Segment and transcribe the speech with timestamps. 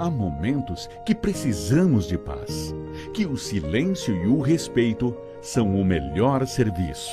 [0.00, 2.74] Há momentos que precisamos de paz,
[3.12, 7.12] que o silêncio e o respeito são o melhor serviço.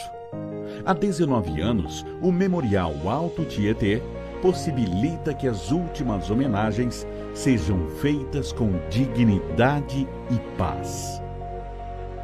[0.85, 4.01] Há 19 anos, o Memorial Alto Tietê
[4.41, 11.21] possibilita que as últimas homenagens sejam feitas com dignidade e paz.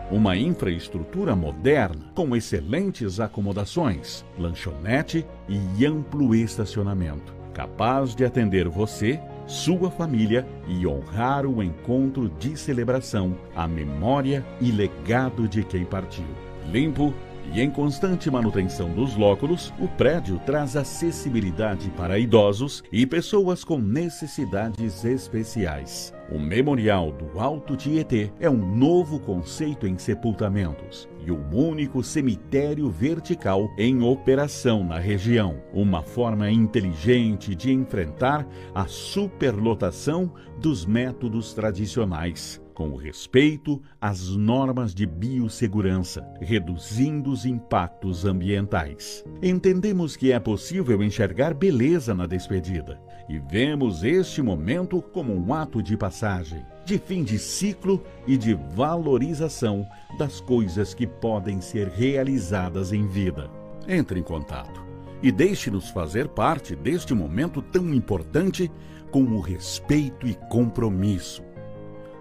[0.09, 9.91] Uma infraestrutura moderna, com excelentes acomodações, lanchonete e amplo estacionamento, capaz de atender você, sua
[9.91, 16.25] família e honrar o encontro de celebração, a memória e legado de quem partiu.
[16.71, 17.13] Limpo,
[17.51, 23.79] e em constante manutenção dos lóculos, o prédio traz acessibilidade para idosos e pessoas com
[23.79, 26.13] necessidades especiais.
[26.33, 32.89] O Memorial do Alto Tietê é um novo conceito em sepultamentos e o único cemitério
[32.89, 35.61] vertical em operação na região.
[35.71, 45.05] Uma forma inteligente de enfrentar a superlotação dos métodos tradicionais com respeito às normas de
[45.05, 49.23] biossegurança, reduzindo os impactos ambientais.
[49.43, 55.81] Entendemos que é possível enxergar beleza na despedida e vemos este momento como um ato
[55.81, 62.91] de passagem, de fim de ciclo e de valorização das coisas que podem ser realizadas
[62.91, 63.49] em vida.
[63.87, 64.83] Entre em contato
[65.21, 68.69] e deixe-nos fazer parte deste momento tão importante
[69.09, 71.41] com o respeito e compromisso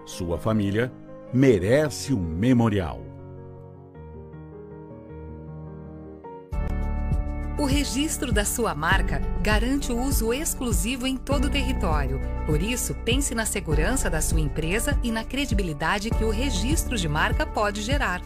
[0.05, 0.91] sua família
[1.33, 3.12] merece um memorial.
[7.55, 12.19] O registro da sua marca garante o uso exclusivo em todo o território.
[12.47, 17.07] Por isso, pense na segurança da sua empresa e na credibilidade que o registro de
[17.07, 18.21] marca pode gerar.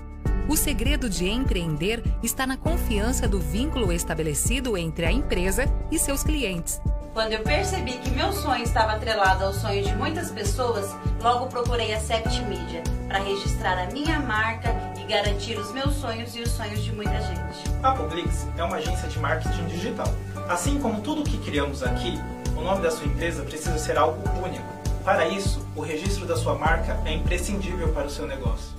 [0.47, 6.23] O segredo de empreender está na confiança do vínculo estabelecido entre a empresa e seus
[6.23, 6.79] clientes.
[7.13, 11.93] Quando eu percebi que meu sonho estava atrelado ao sonho de muitas pessoas, logo procurei
[11.93, 16.83] a Sept Media para registrar a minha marca garantir os meus sonhos e os sonhos
[16.83, 17.63] de muita gente.
[17.81, 20.07] A Publix é uma agência de marketing digital.
[20.49, 22.19] Assim como tudo o que criamos aqui,
[22.57, 24.65] o nome da sua empresa precisa ser algo único.
[25.03, 28.75] Para isso, o registro da sua marca é imprescindível para o seu negócio.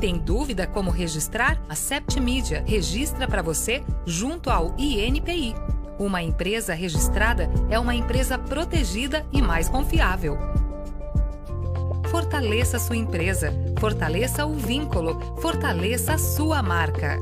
[0.00, 1.60] Tem dúvida como registrar?
[1.68, 5.54] A Sept Media registra para você junto ao INPI.
[5.98, 10.38] Uma empresa registrada é uma empresa protegida e mais confiável.
[12.10, 17.20] Fortaleça sua empresa, fortaleça o vínculo, fortaleça a sua marca.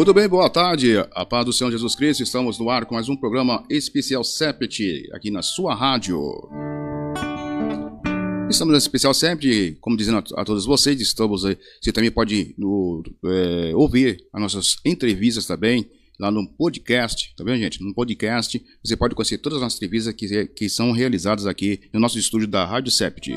[0.00, 0.96] Muito bem, boa tarde.
[1.12, 2.22] A paz do Senhor Jesus Cristo.
[2.22, 6.18] Estamos no ar com mais um programa especial CEPT aqui na sua rádio.
[8.48, 13.02] Estamos no especial sempre, como dizendo a, a todos vocês, estamos você também pode no,
[13.26, 17.84] é, ouvir as nossas entrevistas também lá no podcast, tá vendo, gente?
[17.84, 22.00] No podcast você pode conhecer todas as nossas entrevistas que, que são realizadas aqui no
[22.00, 23.34] nosso estúdio da Rádio Sept.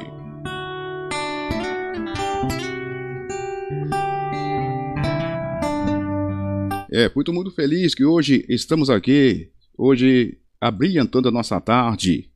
[6.95, 12.29] É, muito, muito feliz que hoje estamos aqui, hoje abrilhantando a nossa tarde.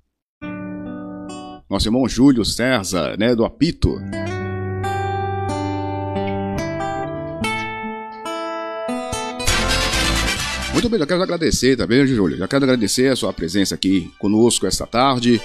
[1.70, 4.00] Nosso irmão Júlio César, né, do Apito.
[10.74, 12.38] Muito bem, já quero agradecer tá Júlio.
[12.38, 15.40] Já quero agradecer a sua presença aqui conosco esta tarde.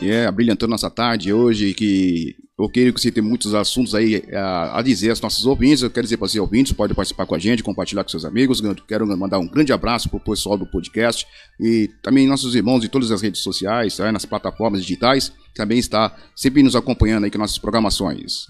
[0.00, 4.22] E é, brilhantando nossa tarde hoje, que eu quero que você tenha muitos assuntos aí
[4.32, 5.82] a, a dizer aos nossos ouvintes.
[5.82, 8.62] Eu quero dizer para os ouvintes, pode participar com a gente, compartilhar com seus amigos.
[8.88, 11.26] Quero mandar um grande abraço para o pessoal do podcast
[11.60, 16.16] e também nossos irmãos de todas as redes sociais, tá, nas plataformas digitais, também está
[16.34, 18.46] sempre nos acompanhando aí com nossas programações.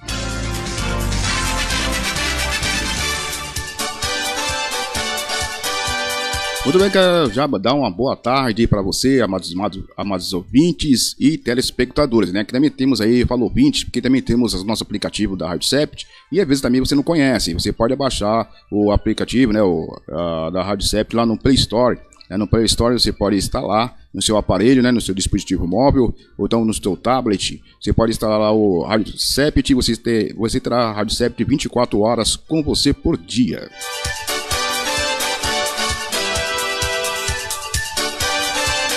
[6.67, 11.39] Muito bem, quero já dar uma boa tarde para você, amados, amados, amados ouvintes e
[11.39, 12.43] telespectadores, né?
[12.43, 16.09] Que também temos aí, fala ouvintes, porque também temos o nosso aplicativo da Rádio Sept
[16.33, 17.55] e às vezes também você não conhece.
[17.55, 19.63] Você pode baixar o aplicativo, né?
[19.63, 22.01] O, a, da Rádio Sept lá no Play Store.
[22.29, 22.37] Né?
[22.37, 24.91] No Play Store você pode instalar no seu aparelho, né?
[24.91, 27.63] No seu dispositivo móvel ou então no seu tablet.
[27.81, 31.45] Você pode instalar lá o Rádio Sept e você, ter, você terá a Rádio Sept
[31.45, 33.71] 24 horas com você por dia.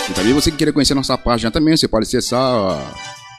[0.09, 2.95] E também você que queira conhecer nossa página também, você pode acessar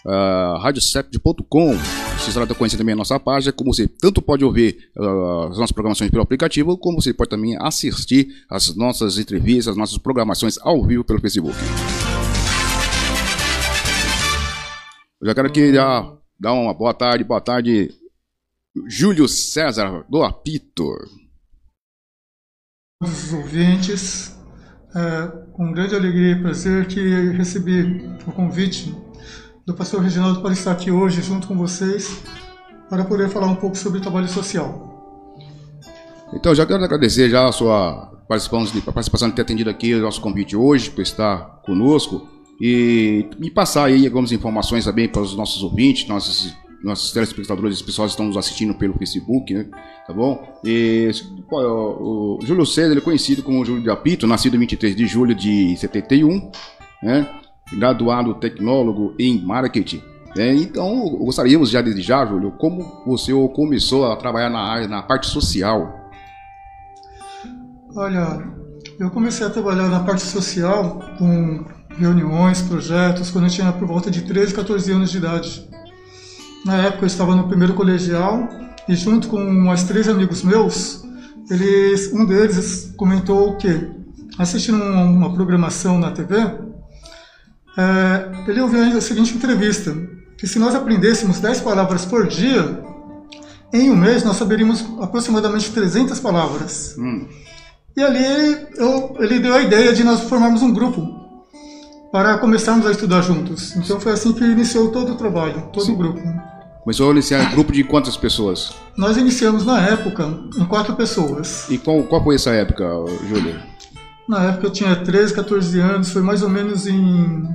[0.07, 1.77] uh, radiocept.com.
[2.19, 5.73] Você estará conhecer também a nossa página, como você tanto pode ouvir uh, as nossas
[5.73, 10.85] programações pelo aplicativo, como você pode também assistir as nossas entrevistas, as nossas programações ao
[10.85, 11.57] vivo pelo Facebook.
[15.21, 17.91] Eu já quero aqui já dar uma boa tarde, boa tarde,
[18.87, 20.95] Júlio César do Apito.
[23.03, 24.40] Os ouvintes,
[24.95, 27.01] é, com grande alegria e prazer que
[27.31, 28.95] recebi o convite
[29.67, 32.23] do pastor Reginaldo para estar aqui hoje junto com vocês
[32.89, 34.89] para poder falar um pouco sobre trabalho social.
[36.33, 40.57] Então, já quero agradecer já a sua participação de ter atendido aqui o nosso convite
[40.57, 42.29] hoje, por estar conosco
[42.61, 47.85] e me passar aí algumas informações também para os nossos ouvintes, nossos nossos telespectadores e
[47.85, 49.67] pessoas estão nos assistindo pelo Facebook, né?
[50.07, 50.43] Tá bom?
[50.65, 51.11] E
[51.51, 55.07] o, o Júlio César ele é conhecido como Júlio de Apito, nascido em 23 de
[55.07, 56.51] julho de 71,
[57.03, 57.29] né?
[57.73, 60.03] Graduado tecnólogo em marketing.
[60.37, 65.03] É, então, gostaríamos já desde já, Júlio, como você começou a trabalhar na área, na
[65.03, 66.11] parte social?
[67.97, 68.41] Olha,
[68.99, 74.11] eu comecei a trabalhar na parte social com reuniões, projetos, quando eu tinha por volta
[74.11, 75.70] de 13, 14 anos de idade.
[76.65, 78.49] Na época eu estava no primeiro colegial
[78.89, 81.03] e junto com mais três amigos meus,
[81.51, 83.89] eles, um deles comentou que
[84.39, 86.37] assistindo uma, uma programação na TV,
[87.77, 89.95] é, ele ouviu a seguinte entrevista,
[90.37, 92.83] que se nós aprendêssemos 10 palavras por dia,
[93.73, 96.97] em um mês nós saberíamos aproximadamente 300 palavras.
[96.99, 97.27] Hum.
[97.97, 101.21] E ali eu, ele deu a ideia de nós formarmos um grupo
[102.11, 103.77] para começarmos a estudar juntos.
[103.77, 105.93] Então foi assim que iniciou todo o trabalho, todo Sim.
[105.93, 106.21] o grupo.
[106.83, 108.73] Começou a iniciar grupo de quantas pessoas?
[108.97, 111.69] Nós iniciamos na época em quatro pessoas.
[111.69, 112.85] E qual, qual foi essa época,
[113.29, 113.61] Júlio?
[114.27, 117.47] Na época eu tinha 13, 14 anos, foi mais ou menos em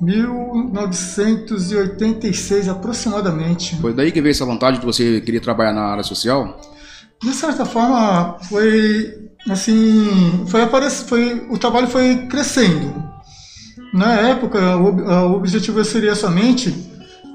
[0.00, 3.76] 1986 aproximadamente.
[3.76, 6.58] Foi daí que veio essa vontade de você querer trabalhar na área social?
[7.22, 10.62] De certa forma, foi assim, foi,
[11.06, 13.04] foi o trabalho foi crescendo.
[13.92, 16.88] Na época, o, o objetivo seria somente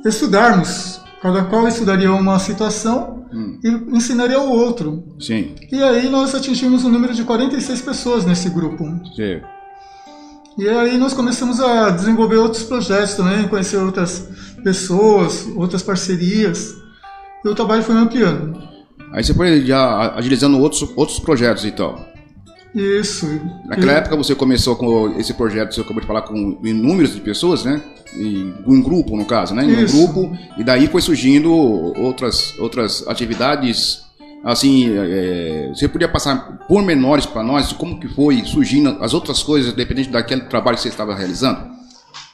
[0.09, 1.01] estudarmos.
[1.21, 3.59] Cada qual estudaria uma situação hum.
[3.63, 5.15] e ensinaria o outro.
[5.19, 5.55] Sim.
[5.71, 8.85] E aí nós atingimos um número de 46 pessoas nesse grupo.
[9.15, 9.41] Sim.
[10.57, 14.29] E aí nós começamos a desenvolver outros projetos também, conhecer outras
[14.63, 16.75] pessoas, outras parcerias.
[17.43, 18.57] E o trabalho foi ampliando.
[19.11, 22.05] Aí você foi já agilizando outros, outros projetos, então?
[22.75, 23.25] Isso.
[23.65, 23.95] Naquela e...
[23.95, 27.81] época você começou com esse projeto, você acabou de falar com inúmeras de pessoas, né?
[28.13, 29.63] Em um grupo, no caso, né?
[29.63, 34.03] Em um grupo, e daí foi surgindo outras, outras atividades.
[34.43, 39.41] Assim, é, você podia passar por menores para nós como que foi surgindo as outras
[39.41, 41.73] coisas, dependendo daquele trabalho que você estava realizando?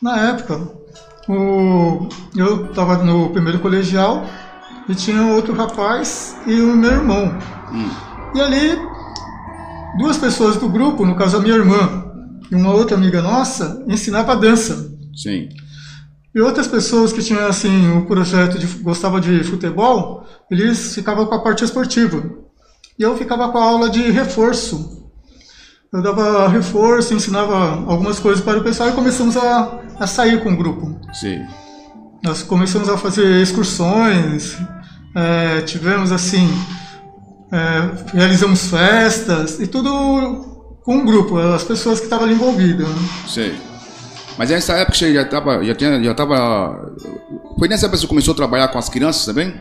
[0.02, 0.60] Na época,
[1.30, 4.26] o, eu estava no primeiro colegial
[4.90, 7.38] e tinha outro rapaz e o meu irmão.
[7.72, 7.90] Hum.
[8.36, 8.78] E ali,
[9.98, 12.12] duas pessoas do grupo, no caso a minha irmã
[12.52, 14.92] e uma outra amiga nossa, ensinava dança.
[15.16, 15.50] Sim.
[16.34, 21.36] E outras pessoas que tinham assim o projeto de gostava de futebol, eles ficavam com
[21.36, 22.24] a parte esportiva.
[22.98, 25.02] E eu ficava com a aula de reforço.
[25.94, 30.54] Eu dava reforço, ensinava algumas coisas para o pessoal e começamos a, a sair com
[30.54, 30.98] o grupo.
[31.14, 31.46] Sim.
[32.24, 34.58] Nós começamos a fazer excursões,
[35.16, 36.48] é, tivemos assim,
[37.52, 40.52] é, realizamos festas e tudo
[40.84, 42.88] com o grupo, as pessoas que estavam ali envolvidas.
[42.88, 43.10] Né?
[43.28, 43.56] Sei.
[44.38, 46.94] Mas nessa época você já estava, já tinha, já tava,
[47.60, 49.54] foi nessa época que você começou a trabalhar com as crianças também?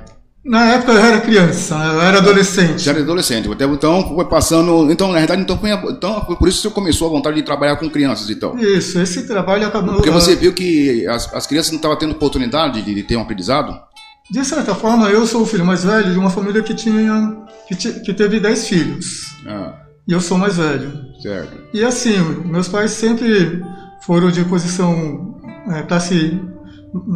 [0.43, 2.79] Na época eu era criança, eu era adolescente.
[2.79, 6.63] Já era adolescente, então foi passando, então na verdade então foi, então foi por isso
[6.63, 8.59] que você começou a vontade de trabalhar com crianças então.
[8.59, 9.97] Isso, esse trabalho acabou.
[9.97, 13.21] Porque você viu que as, as crianças não estavam tendo oportunidade de, de, ter um
[13.21, 13.79] aprendizado?
[14.31, 17.75] De certa forma, eu sou o filho mais velho de uma família que tinha que,
[18.01, 19.37] que teve 10 filhos.
[19.47, 19.75] Ah.
[20.07, 20.93] E eu sou mais velho.
[21.21, 21.53] Certo.
[21.75, 23.63] E assim, meus pais sempre
[24.03, 26.41] foram de posição é, classe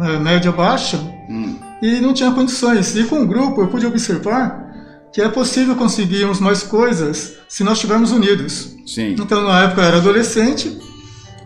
[0.01, 0.97] é, média baixa
[1.29, 1.57] hum.
[1.81, 2.95] e não tinha condições.
[2.95, 4.63] E com o grupo eu pude observar
[5.11, 8.75] que é possível conseguirmos mais coisas se nós estivermos unidos.
[8.85, 9.15] Sim.
[9.17, 10.77] Então na época eu era adolescente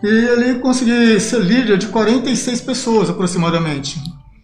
[0.02, 4.00] e ele consegui ser líder de 46 pessoas aproximadamente.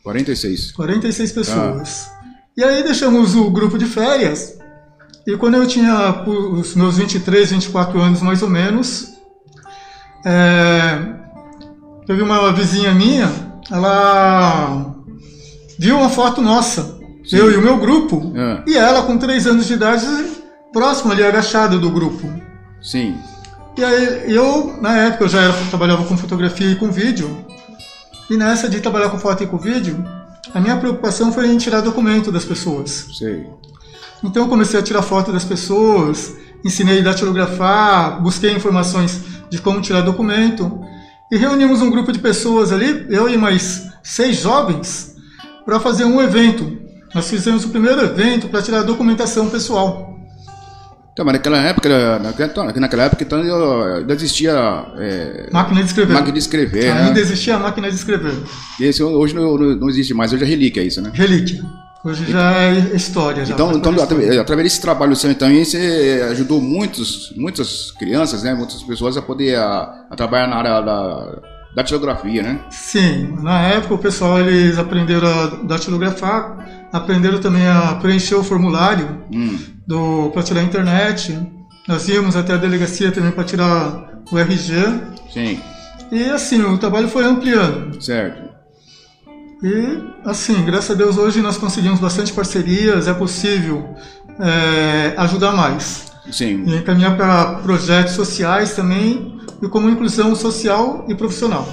[0.06, 0.70] 46.
[0.70, 2.08] 46 pessoas.
[2.08, 2.16] Ah.
[2.56, 4.56] E aí deixamos o grupo de férias.
[5.26, 9.14] E quando eu tinha os meus 23, 24 anos mais ou menos,
[10.24, 10.98] é,
[12.06, 13.28] teve uma vizinha minha,
[13.68, 14.94] ela
[15.76, 17.38] viu uma foto nossa, Sim.
[17.38, 18.62] eu e o meu grupo, é.
[18.70, 20.06] e ela com 3 anos de idade,
[20.72, 22.32] próximo ali, agachada do grupo.
[22.80, 23.16] Sim.
[23.76, 27.44] E aí eu, na época, eu já era, trabalhava com fotografia e com vídeo,
[28.28, 30.04] e nessa de trabalhar com foto e com vídeo,
[30.54, 33.08] a minha preocupação foi em tirar documento das pessoas.
[33.18, 33.46] Sei.
[34.22, 39.80] Então eu comecei a tirar foto das pessoas, ensinei a datilografar, busquei informações de como
[39.80, 40.80] tirar documento.
[41.30, 45.14] E reunimos um grupo de pessoas ali, eu e mais seis jovens,
[45.64, 46.78] para fazer um evento.
[47.14, 50.15] Nós fizemos o primeiro evento para tirar documentação pessoal.
[51.16, 54.52] Então, mas naquela época, naquela, naquela época então, ainda existia.
[54.98, 56.12] É, máquina de escrever.
[56.12, 56.92] Máquina de escrever.
[56.92, 57.20] Ainda né?
[57.20, 58.34] existia a máquina de escrever.
[58.78, 61.10] Esse hoje não, não, existe mais, hoje é relíquia isso, né?
[61.14, 61.64] Relíquia.
[62.04, 63.46] Hoje já é história.
[63.46, 68.52] Já então, então através, através desse trabalho seu, então, você ajudou muitos, muitas crianças, né,
[68.54, 71.38] muitas pessoas a poder a, a trabalhar na área da
[71.76, 72.60] datilografia, né?
[72.70, 79.22] Sim, na época o pessoal eles aprenderam a datilografar, aprenderam também a preencher o formulário
[79.30, 79.58] hum.
[79.86, 81.38] do para tirar a internet.
[81.86, 84.72] Nós íamos até a delegacia também para tirar o RG.
[85.30, 85.60] Sim.
[86.10, 88.02] E assim, o trabalho foi ampliando.
[88.02, 88.46] Certo.
[89.62, 93.94] E, assim, graças a Deus hoje nós conseguimos bastante parcerias, é possível
[94.40, 96.12] é, ajudar mais.
[96.30, 96.64] Sim.
[96.66, 101.66] E encaminhar para projetos sociais também, e como inclusão social e profissional.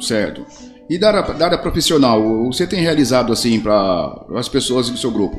[0.00, 0.44] Certo.
[0.88, 5.10] E da área, da área profissional, você tem realizado assim para as pessoas do seu
[5.10, 5.38] grupo?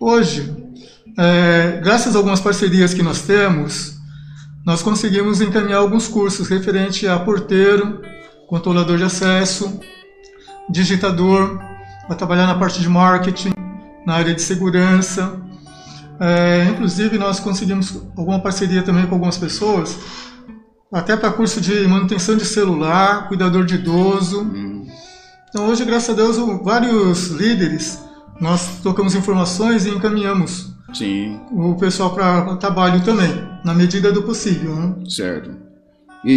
[0.00, 0.50] Hoje,
[1.18, 3.98] é, graças a algumas parcerias que nós temos,
[4.64, 8.00] nós conseguimos encaminhar alguns cursos referente a porteiro,
[8.46, 9.80] controlador de acesso,
[10.70, 11.58] digitador,
[12.06, 13.52] vai trabalhar na parte de marketing,
[14.06, 15.40] na área de segurança.
[16.20, 19.98] É, inclusive, nós conseguimos alguma parceria também com algumas pessoas,
[20.92, 24.42] até para curso de manutenção de celular, cuidador de idoso.
[24.42, 24.86] Hum.
[25.48, 28.02] Então, hoje, graças a Deus, vários líderes,
[28.40, 31.40] nós trocamos informações e encaminhamos Sim.
[31.50, 34.74] o pessoal para trabalho também, na medida do possível.
[34.74, 34.94] Né?
[35.08, 35.56] Certo.
[36.24, 36.32] E,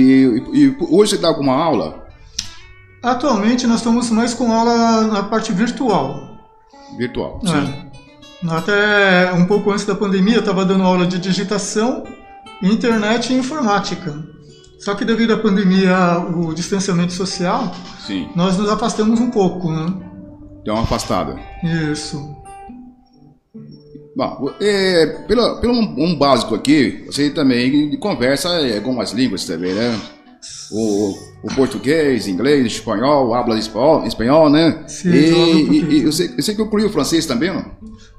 [0.53, 2.08] e, e hoje você dá alguma aula?
[3.03, 6.29] Atualmente nós estamos mais com aula na parte virtual.
[6.98, 7.88] Virtual, sim.
[7.88, 7.91] É.
[8.50, 12.03] Até um pouco antes da pandemia eu estava dando aula de digitação,
[12.62, 14.13] internet e informática.
[14.81, 17.71] Só que devido à pandemia, o distanciamento social,
[18.05, 18.27] sim.
[18.35, 19.93] nós nos afastamos um pouco, né?
[20.65, 21.39] Deu uma afastada.
[21.63, 22.35] Isso.
[24.15, 30.00] Bom, é, pelo, pelo um, básico aqui, você também conversa é, algumas línguas também, né?
[30.71, 34.83] O, o português, inglês, espanhol, habla espanhol, espanhol né?
[34.88, 37.65] Sim, e, e, e eu, sei, eu sei que incluiu o francês também, não?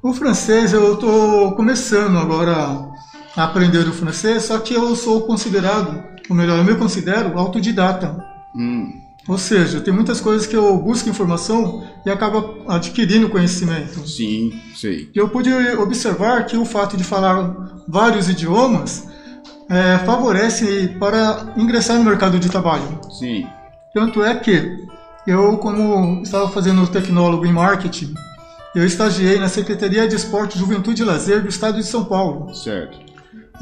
[0.00, 2.91] O francês, eu estou começando agora
[3.36, 8.24] a aprender o francês, só que eu sou considerado, ou melhor, eu me considero autodidata.
[8.54, 9.00] Hum.
[9.28, 14.06] Ou seja, tem muitas coisas que eu busco informação e acabo adquirindo conhecimento.
[14.06, 15.10] Sim, sei.
[15.14, 19.08] Eu pude observar que o fato de falar vários idiomas
[19.70, 23.00] é, favorece para ingressar no mercado de trabalho.
[23.10, 23.46] Sim.
[23.94, 24.76] Tanto é que
[25.26, 28.14] eu, como estava fazendo tecnólogo em marketing,
[28.74, 32.52] eu estagiei na Secretaria de Esporte, Juventude e Lazer do Estado de São Paulo.
[32.54, 32.98] Certo.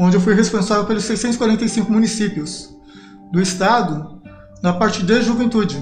[0.03, 2.75] Onde eu fui responsável pelos 645 municípios
[3.31, 4.19] do estado
[4.63, 5.77] na parte de juventude.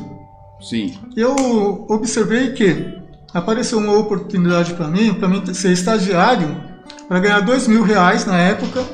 [0.61, 0.99] Sim.
[1.17, 2.99] Eu observei que
[3.33, 6.61] apareceu uma oportunidade para mim, para mim ser estagiário,
[7.07, 8.85] para ganhar dois mil reais na época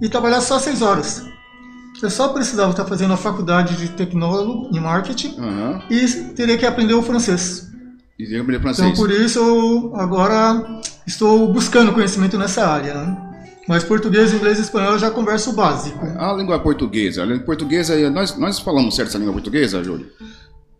[0.00, 1.24] e trabalhar só seis horas.
[2.02, 5.82] Eu só precisava estar fazendo a faculdade de tecnólogo em marketing Aham.
[5.88, 7.66] e teria que aprender o francês.
[8.18, 8.98] E aprender Então, francês.
[8.98, 12.92] por isso, eu agora estou buscando conhecimento nessa área.
[12.94, 13.25] Né?
[13.68, 16.04] Mas português, inglês e espanhol eu já converso o básico.
[16.18, 17.22] A língua portuguesa.
[17.22, 20.06] A língua portuguesa, nós, nós falamos certo essa língua portuguesa, Júlio?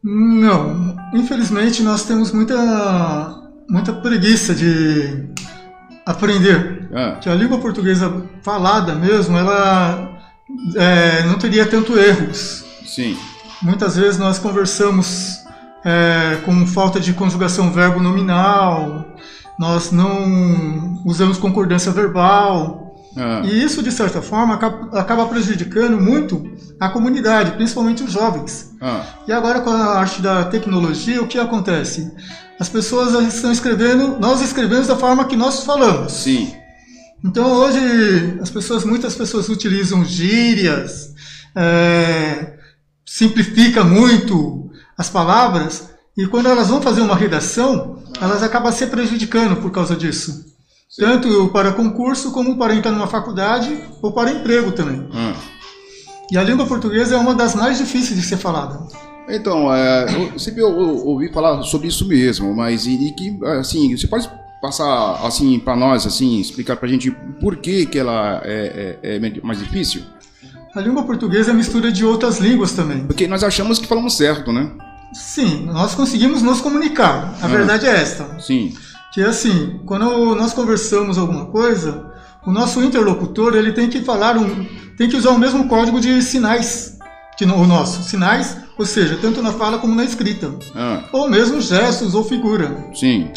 [0.02, 5.26] Não, infelizmente nós temos muita, muita preguiça de
[6.04, 6.88] aprender.
[6.94, 10.20] Ah, Que a língua portuguesa falada mesmo, ela
[10.76, 12.64] é, não teria tanto erros.
[12.84, 13.16] sim.
[13.62, 15.38] Muitas vezes nós conversamos
[15.82, 19.15] é, com falta de conjugação verbo nominal,
[19.58, 22.82] nós não usamos concordância verbal,
[23.18, 24.54] Ah, e isso, de certa forma,
[24.92, 26.44] acaba, prejudicando muito
[26.78, 28.72] a comunidade, principalmente os jovens.
[28.80, 32.12] ah, E agora, com a arte da tecnologia, o que acontece?
[32.60, 36.12] As pessoas estão escrevendo, nós escrevemos da forma que nós falamos.
[36.12, 36.52] sim.
[37.25, 41.14] Então hoje as pessoas, muitas pessoas utilizam gírias,
[41.56, 42.58] é,
[43.04, 49.56] simplifica muito as palavras e quando elas vão fazer uma redação, elas acabam se prejudicando
[49.61, 50.44] por causa disso.
[50.99, 55.06] Tanto para concurso como para entrar numa faculdade ou para emprego também.
[55.12, 55.35] Ah.
[56.30, 58.78] E a língua portuguesa é uma das mais difíceis de ser falada.
[59.28, 64.06] Então, é, eu sempre ouvi falar sobre isso mesmo, mas e, e que, assim, você
[64.06, 64.30] pode
[64.62, 69.40] passar, assim, para nós, assim, explicar pra gente por que que ela é, é- é
[69.43, 70.02] mais difícil?
[70.75, 73.04] A língua portuguesa é mistura de outras línguas também.
[73.06, 74.71] Porque nós achamos que falamos certo, né?
[75.12, 77.34] Sim, nós conseguimos nos comunicar.
[77.40, 77.49] A Ah.
[77.49, 78.38] verdade é esta.
[78.40, 78.75] Sim.
[79.12, 82.04] Que assim, quando nós conversamos alguma coisa,
[82.47, 84.66] o nosso interlocutor ele tem que falar um,
[84.97, 86.99] tem que usar o mesmo código de sinais
[87.38, 91.28] que no- o nosso, sinais, ou seja, tanto na fala como na escrita, Ah, ou
[91.28, 92.88] mesmo gestos ou figura.
[92.95, 93.30] sim.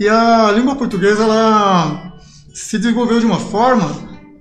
[0.00, 2.12] E a língua portuguesa ela
[2.54, 3.90] se desenvolveu de uma forma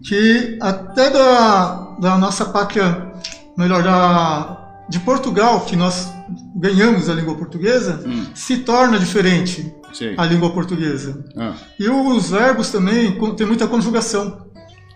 [0.03, 3.11] que até da, da nossa pátria,
[3.57, 4.57] melhor da
[4.91, 6.11] de Portugal, que nós
[6.55, 8.25] ganhamos a língua portuguesa, Hum.
[8.35, 10.13] se torna diferente Sei.
[10.17, 11.23] a língua portuguesa.
[11.37, 14.49] Ah, E os verbos também tem muita conjugação.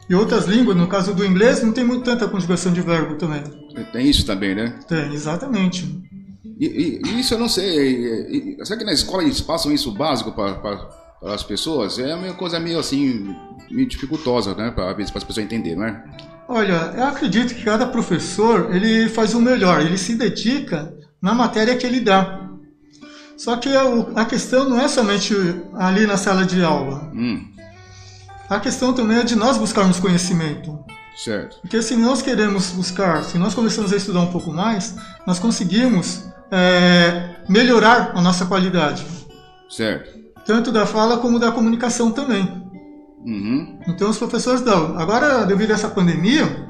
[0.10, 3.42] E outras línguas, no caso do inglês, não tem muito tanta conjugação de verbo também.
[3.92, 4.78] tem isso também, né?
[4.88, 5.84] Tem, exatamente.
[6.60, 8.56] E, e- e isso eu não sei.
[8.60, 10.90] e- será que na escola eles passam isso básico para
[11.34, 11.98] as pessoas?
[12.00, 13.36] É uma coisa meio assim,
[13.72, 14.72] meio dificultosa, né?
[14.72, 16.04] Para as pessoas entenderem, não é?
[16.48, 21.76] Olha, eu acredito que cada professor ele faz o melhor, ele se dedica na matéria
[21.76, 22.42] que ele dá.
[23.38, 25.34] Só que a, o- a questão não é somente
[25.74, 27.10] ali na sala de aula.
[27.14, 27.48] Hum,
[28.50, 30.80] A questão também é de nós buscarmos conhecimento.
[31.18, 31.58] certo.
[31.62, 36.26] Porque se nós queremos buscar, se nós começamos a estudar um pouco mais, nós conseguimos
[36.52, 39.04] é, melhorar a nossa qualidade,
[39.70, 40.14] Certo.
[40.46, 42.64] tanto da fala como da comunicação também.
[43.26, 43.80] Uhum.
[43.88, 44.98] Então os professores dão.
[44.98, 46.68] Agora, devido a essa pandemia,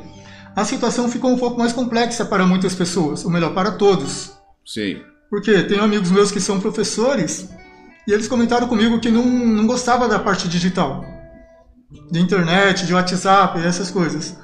[0.56, 4.32] a situação ficou um pouco mais complexa para muitas pessoas, ou melhor, para todos.
[4.66, 5.04] Sei.
[5.30, 7.50] Porque tenho amigos meus que são professores
[8.08, 11.04] e eles comentaram comigo que não, não gostava da parte digital,
[12.12, 14.38] de internet, de WhatsApp, essas coisas.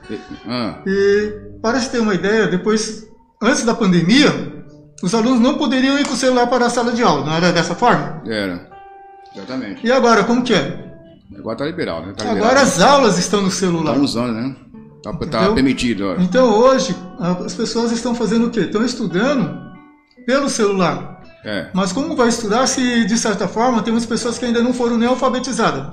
[0.46, 3.08] Ah, E para se ter uma ideia, depois,
[3.42, 4.66] antes da pandemia,
[5.02, 7.52] os alunos não poderiam ir com o celular para a sala de aula, não era
[7.52, 8.22] dessa forma?
[8.28, 8.70] era.
[9.34, 9.86] Exatamente.
[9.88, 10.91] E agora, como que é?
[11.38, 12.14] Agora tá liberal, né?
[12.16, 12.46] Tá liberal.
[12.50, 13.94] Agora as aulas estão no celular.
[13.94, 14.56] Tá usando, né?
[15.02, 16.10] Tá, tá permitido.
[16.10, 16.22] ó.
[16.22, 18.62] Então hoje, as pessoas estão fazendo o quê?
[18.62, 19.60] Estão estudando
[20.26, 21.22] pelo celular.
[21.44, 21.70] É.
[21.74, 25.08] Mas como vai estudar se, de certa forma, temos pessoas que ainda não foram nem
[25.08, 25.88] alfabetizadas?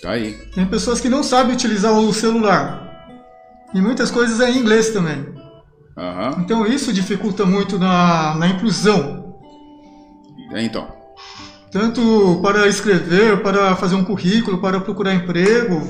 [0.00, 0.32] Tá aí.
[0.54, 2.88] Tem pessoas que não sabem utilizar o celular.
[3.74, 5.26] E muitas coisas é em inglês também.
[5.96, 6.36] Aham.
[6.40, 9.36] Então isso dificulta muito na, na inclusão.
[10.52, 10.99] É, então.
[11.70, 15.86] Tanto para escrever, para fazer um currículo, para procurar emprego.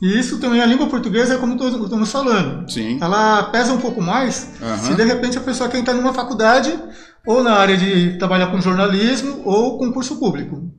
[0.00, 2.70] E isso também, a língua portuguesa é como todos estamos falando.
[2.70, 2.98] Sim.
[3.00, 4.78] Ela pesa um pouco mais Aham.
[4.78, 6.78] se de repente a pessoa quer entrar numa faculdade
[7.26, 10.70] ou na área de trabalhar com jornalismo ou concurso público.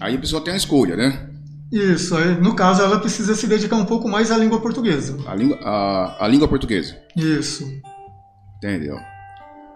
[0.00, 1.28] Aí a pessoa tem a escolha, né?
[1.72, 5.16] Isso, aí, no caso ela precisa se dedicar um pouco mais à língua portuguesa.
[5.26, 6.96] A língua, a, a língua portuguesa.
[7.16, 7.66] Isso.
[8.58, 8.98] Entendeu?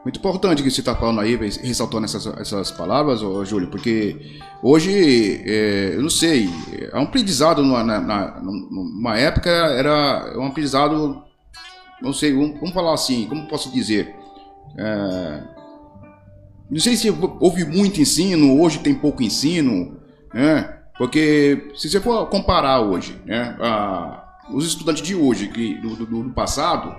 [0.06, 5.42] Muito importante que você está falando aí, ressaltando essas, essas palavras, ô, Júlio, porque hoje,
[5.44, 6.48] é, eu não sei,
[6.92, 11.24] é um aprendizado numa, na- numa época, era um aprendizado,
[12.00, 14.14] não sei, vamos, vamos falar assim, como posso dizer?
[14.78, 15.42] É,
[16.70, 19.96] Não sei se houve muito ensino, hoje tem pouco ensino,
[20.32, 20.72] né?
[20.96, 26.06] Porque se você for comparar hoje, né, a, os estudantes de hoje, que do, do,
[26.22, 26.94] do passado,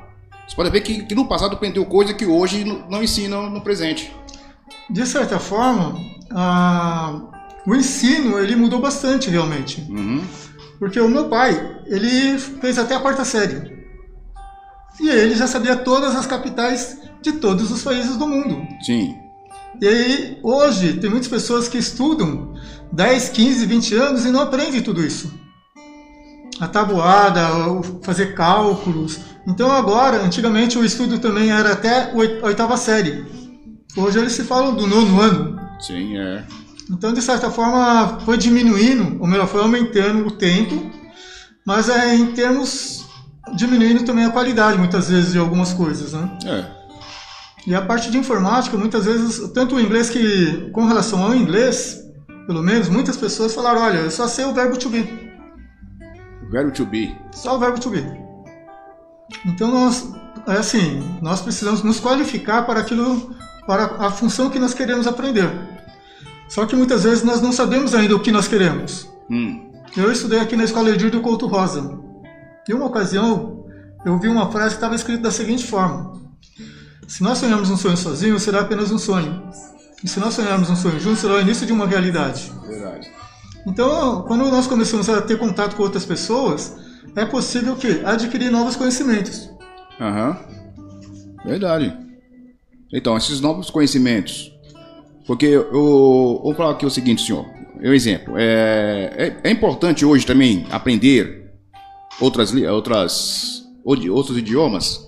[0.48, 4.14] você pode ver que, que, no passado aprendeu coisa que hoje não ensinam no presente.
[4.90, 6.00] De certa forma,
[6.32, 7.22] a,
[7.66, 9.86] o ensino ele mudou bastante realmente.
[9.90, 10.24] Uhum.
[10.80, 13.76] Porque o meu pai, ele fez até a quarta série.
[15.00, 18.66] E ele já sabia todas as capitais de todos os países do mundo.
[18.82, 19.16] Sim.
[19.82, 22.54] E aí, hoje, tem muitas pessoas que estudam
[22.92, 25.32] 10, 15, 20 anos e não aprendem tudo isso.
[26.60, 27.42] A tabuada,
[28.02, 29.20] fazer cálculos.
[29.48, 33.26] Então agora, antigamente o estudo também era até a oitava série.
[33.96, 35.60] Hoje eles se falam do nono ano.
[35.80, 36.44] Sim, é.
[36.90, 40.92] Então, de certa forma, foi diminuindo, ou melhor, foi aumentando o tempo,
[41.66, 43.06] mas é em termos
[43.56, 46.38] diminuindo também a qualidade, muitas vezes, de algumas coisas, né?
[46.46, 46.66] É.
[47.66, 52.02] E a parte de informática, muitas vezes, tanto o inglês que, com relação ao inglês,
[52.46, 55.02] pelo menos, muitas pessoas falaram, olha, eu só sei o verbo to be.
[56.48, 57.16] O verbo to be.
[57.34, 58.27] Só o verbo to be.
[59.46, 60.12] Então, nós,
[60.48, 63.36] é assim, nós precisamos nos qualificar para aquilo,
[63.66, 65.50] para a função que nós queremos aprender.
[66.48, 69.10] Só que muitas vezes nós não sabemos ainda o que nós queremos.
[69.30, 69.72] Hum.
[69.96, 72.00] Eu estudei aqui na Escola Edir do Couto Rosa.
[72.70, 73.66] Em uma ocasião,
[74.06, 76.14] eu vi uma frase que estava escrita da seguinte forma:
[77.08, 79.44] se nós sonharmos um sonho sozinho, será apenas um sonho.
[80.04, 82.52] E se nós sonharmos um sonho juntos, será o início de uma realidade.
[82.68, 83.10] Verdade.
[83.66, 86.76] Então, quando nós começamos a ter contato com outras pessoas,
[87.16, 89.50] é possível que adquirir novos conhecimentos.
[90.00, 90.38] Aham.
[91.46, 91.96] Verdade.
[92.94, 94.52] Então, esses novos conhecimentos.
[95.26, 97.46] Porque eu vou falar aqui o seguinte, senhor.
[97.82, 98.36] Um exemplo.
[98.38, 101.52] É, é, é importante hoje também aprender
[102.20, 105.08] outras, outras, outros idiomas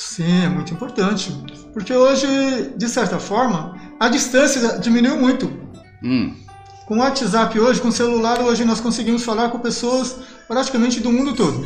[0.00, 1.30] Sim, é muito importante.
[1.74, 2.26] Porque hoje,
[2.74, 5.52] de certa forma, a distância diminuiu muito.
[6.02, 6.34] Hum.
[6.86, 10.16] Com o WhatsApp hoje, com o celular hoje, nós conseguimos falar com pessoas
[10.50, 11.64] praticamente do mundo todo.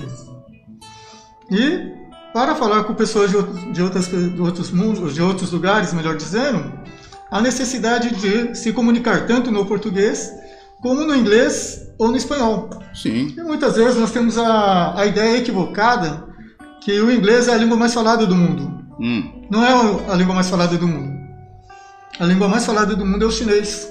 [1.51, 1.95] E
[2.35, 6.71] para falar com pessoas de, de, outras, de outros mundos, de outros lugares, melhor dizendo,
[7.31, 10.31] a necessidade de se comunicar tanto no português
[10.83, 12.69] como no inglês ou no espanhol.
[12.93, 13.35] Sim.
[13.35, 16.29] E muitas vezes nós temos a, a ideia equivocada
[16.83, 18.85] que o inglês é a língua mais falada do mundo.
[19.01, 19.47] Hum.
[19.51, 21.11] Não é a língua mais falada do mundo.
[22.21, 23.89] A língua mais falada do mundo é o chinês.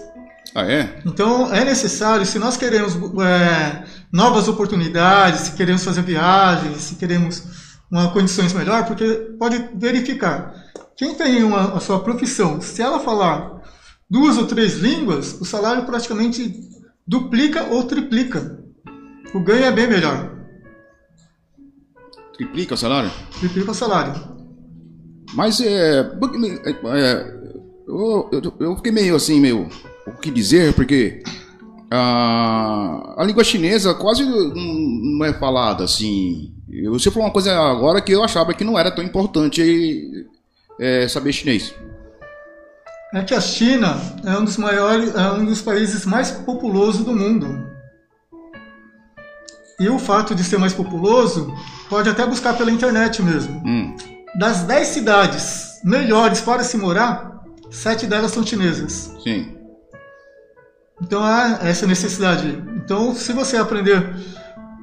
[0.54, 1.00] Ah, é?
[1.04, 7.44] Então é necessário, se nós queremos é, novas oportunidades, se queremos fazer viagens, se queremos
[7.90, 9.06] uma condições melhor, porque
[9.40, 10.54] pode verificar.
[10.96, 13.64] Quem tem uma, a sua profissão, se ela falar
[14.08, 16.70] duas ou três línguas, o salário praticamente
[17.08, 18.60] duplica ou triplica.
[19.34, 20.32] O ganho é bem melhor.
[22.38, 23.12] Triplica o salário?
[23.40, 24.14] Triplica o salário.
[25.34, 26.00] Mas é.
[26.00, 27.44] é
[27.88, 29.68] eu, eu, eu, fiquei meio assim, meio.
[30.06, 31.24] O que dizer, porque.
[31.96, 36.52] A, a língua chinesa quase não é falada assim.
[36.90, 40.26] Você falou uma coisa agora que eu achava que não era tão importante
[40.80, 41.76] é, saber chinês.
[43.14, 47.14] É que a China é um dos maiores, é um dos países mais populosos do
[47.14, 47.64] mundo.
[49.80, 51.54] E o fato de ser mais populoso,
[51.90, 53.62] pode até buscar pela internet mesmo.
[53.64, 53.96] Hum.
[54.40, 59.14] Das 10 cidades melhores para se morar, sete delas são chinesas.
[59.24, 59.63] Sim.
[61.02, 62.62] Então há essa necessidade.
[62.76, 64.16] Então, se você aprender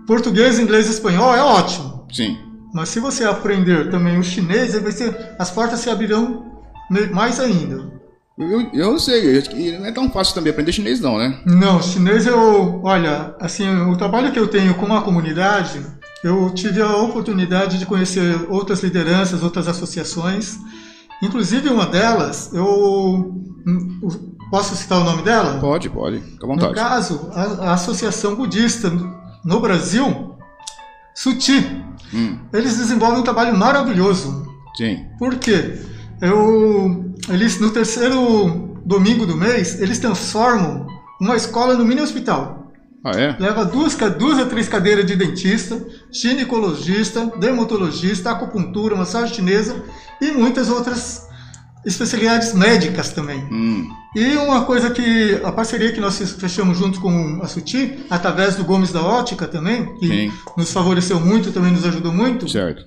[0.07, 2.07] português, inglês e espanhol, é ótimo.
[2.13, 2.39] Sim.
[2.73, 6.47] Mas se você aprender também o chinês, vai ser, as portas se abrirão
[7.13, 8.01] mais ainda.
[8.39, 11.41] Eu, eu sei, que não é tão fácil também aprender chinês não, né?
[11.45, 15.85] Não, chinês eu, olha, assim, o trabalho que eu tenho com a comunidade,
[16.25, 20.59] eu tive a oportunidade de conhecer outras lideranças, outras associações.
[21.23, 23.43] Inclusive uma delas, eu
[24.51, 25.59] posso citar o nome dela?
[25.61, 26.73] Pode, pode, fica à vontade.
[26.73, 28.91] No caso, a, a Associação Budista
[29.45, 30.37] no Brasil,
[31.15, 32.39] Suti, hum.
[32.53, 34.47] eles desenvolvem um trabalho maravilhoso.
[34.77, 35.07] Sim.
[35.19, 35.79] Por quê?
[36.21, 40.87] Eu eles no terceiro domingo do mês, eles transformam
[41.21, 42.73] uma escola no mini hospital.
[43.05, 43.37] Ah, é?
[43.39, 49.83] Leva duas, duas a três cadeiras de dentista, ginecologista, dermatologista, acupuntura, massagem chinesa
[50.21, 51.27] e muitas outras
[51.85, 53.41] especialidades médicas também.
[53.51, 53.91] Hum.
[54.15, 58.65] E uma coisa que a parceria que nós fechamos junto com a Suti, através do
[58.65, 60.33] Gomes da Ótica também, que Sim.
[60.57, 62.49] nos favoreceu muito, também nos ajudou muito.
[62.49, 62.87] Certo.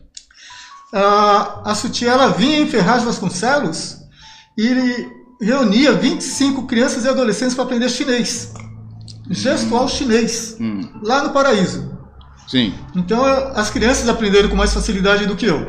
[0.91, 3.99] A, a Suti ela vinha em Ferraz Vasconcelos
[4.57, 5.07] e
[5.41, 8.53] reunia 25 crianças e adolescentes para aprender chinês.
[9.29, 10.57] Gestual chinês.
[10.59, 10.81] Hum.
[11.01, 11.97] Lá no Paraíso.
[12.47, 12.73] Sim.
[12.95, 15.65] Então as crianças aprenderam com mais facilidade do que eu.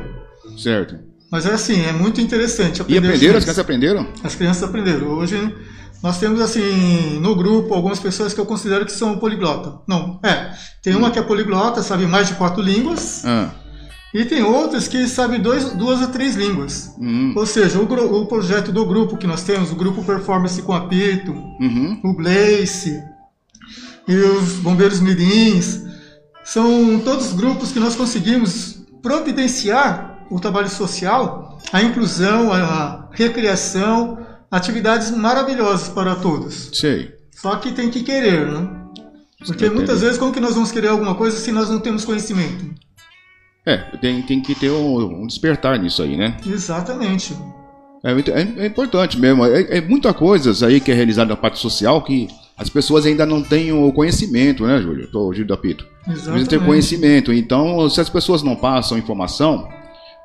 [0.58, 0.98] Certo.
[1.34, 3.36] Mas é assim, é muito interessante E aprender aprenderam?
[3.38, 4.06] As crianças aprenderam?
[4.22, 5.08] As crianças aprenderam.
[5.08, 5.52] Hoje
[6.00, 9.80] nós temos assim no grupo algumas pessoas que eu considero que são poliglota.
[9.88, 10.52] Não, é.
[10.80, 13.50] Tem uma que é poliglota, sabe mais de quatro línguas, Ah.
[14.14, 16.94] e tem outras que sabem dois, duas ou três línguas.
[16.98, 17.32] Uhum.
[17.34, 21.32] Ou seja, o, o projeto do grupo que nós temos, o grupo Performance com Apito,
[21.32, 21.98] Uhum.
[22.04, 23.02] o Blaze
[24.06, 25.82] e os Bombeiros Mirins,
[26.44, 34.18] são todos grupos que nós conseguimos providenciar o trabalho social, a inclusão, a recreação,
[34.50, 36.70] atividades maravilhosas para todos.
[36.72, 37.12] Sei.
[37.32, 38.68] Só que tem que querer, né?
[39.46, 42.64] Porque muitas vezes como que nós vamos querer alguma coisa se nós não temos conhecimento?
[43.66, 46.36] É, tem, tem que ter um, um despertar nisso aí, né?
[46.46, 47.36] Exatamente.
[48.02, 49.44] É, muito- é- é importante mesmo.
[49.44, 53.24] É, é muita coisa aí que é realizada na parte social que as pessoas ainda
[53.26, 55.10] não têm o conhecimento, né, Júlio?
[55.10, 55.86] Tô, Gil da Pito.
[56.04, 56.66] Precisa ter Exatamente.
[56.66, 57.32] conhecimento.
[57.32, 59.66] Então, se as pessoas não passam informação,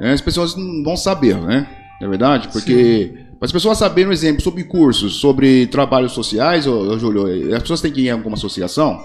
[0.02, 1.68] as pessoas não vão saber, né?
[2.00, 2.48] Não é verdade?
[2.50, 7.56] Porque para as pessoas saberem, um exemplo, sobre cursos, sobre trabalhos sociais, ô, ô, Júlio,
[7.56, 9.02] as pessoas têm que ir em alguma associação?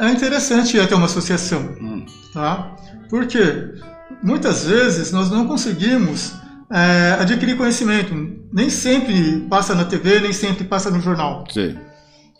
[0.00, 2.04] É interessante ir até uma associação, Hum.
[2.32, 2.74] tá?
[3.08, 3.38] Porque
[4.22, 6.34] muitas vezes nós não conseguimos
[6.72, 8.14] é, adquirir conhecimento.
[8.52, 11.44] Nem sempre passa na TV, nem sempre passa no jornal.
[11.48, 11.76] Sei.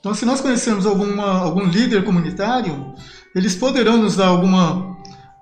[0.00, 2.92] Então, se nós conhecemos alguma, algum líder comunitário,
[3.34, 4.93] eles poderão nos dar alguma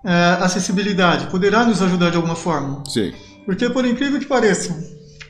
[0.05, 2.83] é, acessibilidade, poderá nos ajudar de alguma forma.
[2.89, 3.15] Sei.
[3.47, 4.77] Porque, por incrível que pareça,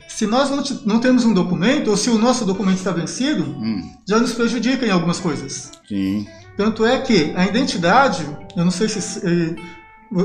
[0.09, 3.83] se nós não, não temos um documento, ou se o nosso documento está vencido, Hum.
[4.09, 5.71] já nos prejudica em algumas coisas.
[5.89, 6.27] Sim.
[6.57, 9.55] Tanto é que a identidade, eu não sei se eh,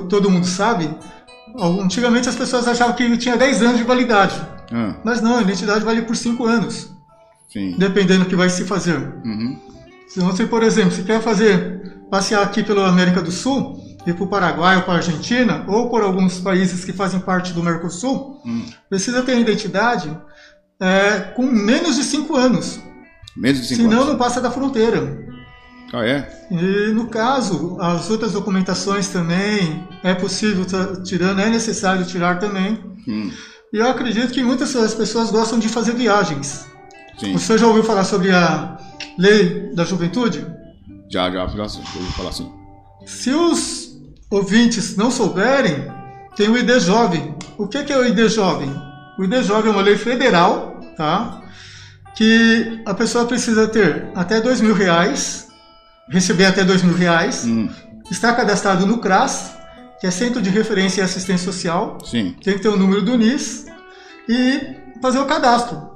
[0.09, 0.89] todo mundo sabe,
[1.81, 4.35] antigamente as pessoas achavam que tinha 10 anos de validade.
[4.71, 6.91] Ah, Mas não, a identidade vale por 5 anos,
[7.51, 7.75] sim.
[7.77, 8.97] dependendo do que vai se fazer.
[9.23, 9.57] Uhum.
[10.09, 14.23] Se você, por exemplo, se quer fazer passear aqui pela América do Sul, ir para
[14.23, 18.41] o Paraguai ou para a Argentina, ou por alguns países que fazem parte do Mercosul,
[18.45, 18.65] Hum.
[18.89, 20.15] precisa ter identidade
[20.79, 22.79] eh, com menos de 5 anos.
[23.35, 24.07] Menos de cinco Senão anos.
[24.13, 25.25] não passa da fronteira.
[25.93, 26.47] Ah, é?
[26.51, 30.65] E no caso, as outras documentações também é possível
[31.03, 32.79] tirando, é necessário tirar também.
[33.07, 33.31] Hum.
[33.73, 36.65] E eu acredito que muitas das pessoas gostam de fazer viagens.
[37.17, 37.33] Sim.
[37.33, 38.77] Você já ouviu falar sobre a
[39.17, 40.45] lei da juventude?
[41.11, 42.51] Já, já, já ouvi falar assim.
[43.05, 43.86] Se os
[44.29, 45.87] ouvintes não souberem,
[46.35, 47.35] tem o ID Jovem.
[47.57, 48.69] O que é o ID Jovem?
[49.17, 51.41] O ID Jovem é uma lei federal, tá?
[52.15, 55.47] Que a pessoa precisa ter até dois mil reais,
[56.09, 57.69] receber até dois mil reais, Hum.
[58.11, 59.51] está cadastrado no CRAS,
[59.99, 62.35] que é Centro de Referência e Assistência Social, Sim.
[62.43, 63.65] tem que ter o número do NIS
[64.29, 65.95] e fazer o cadastro.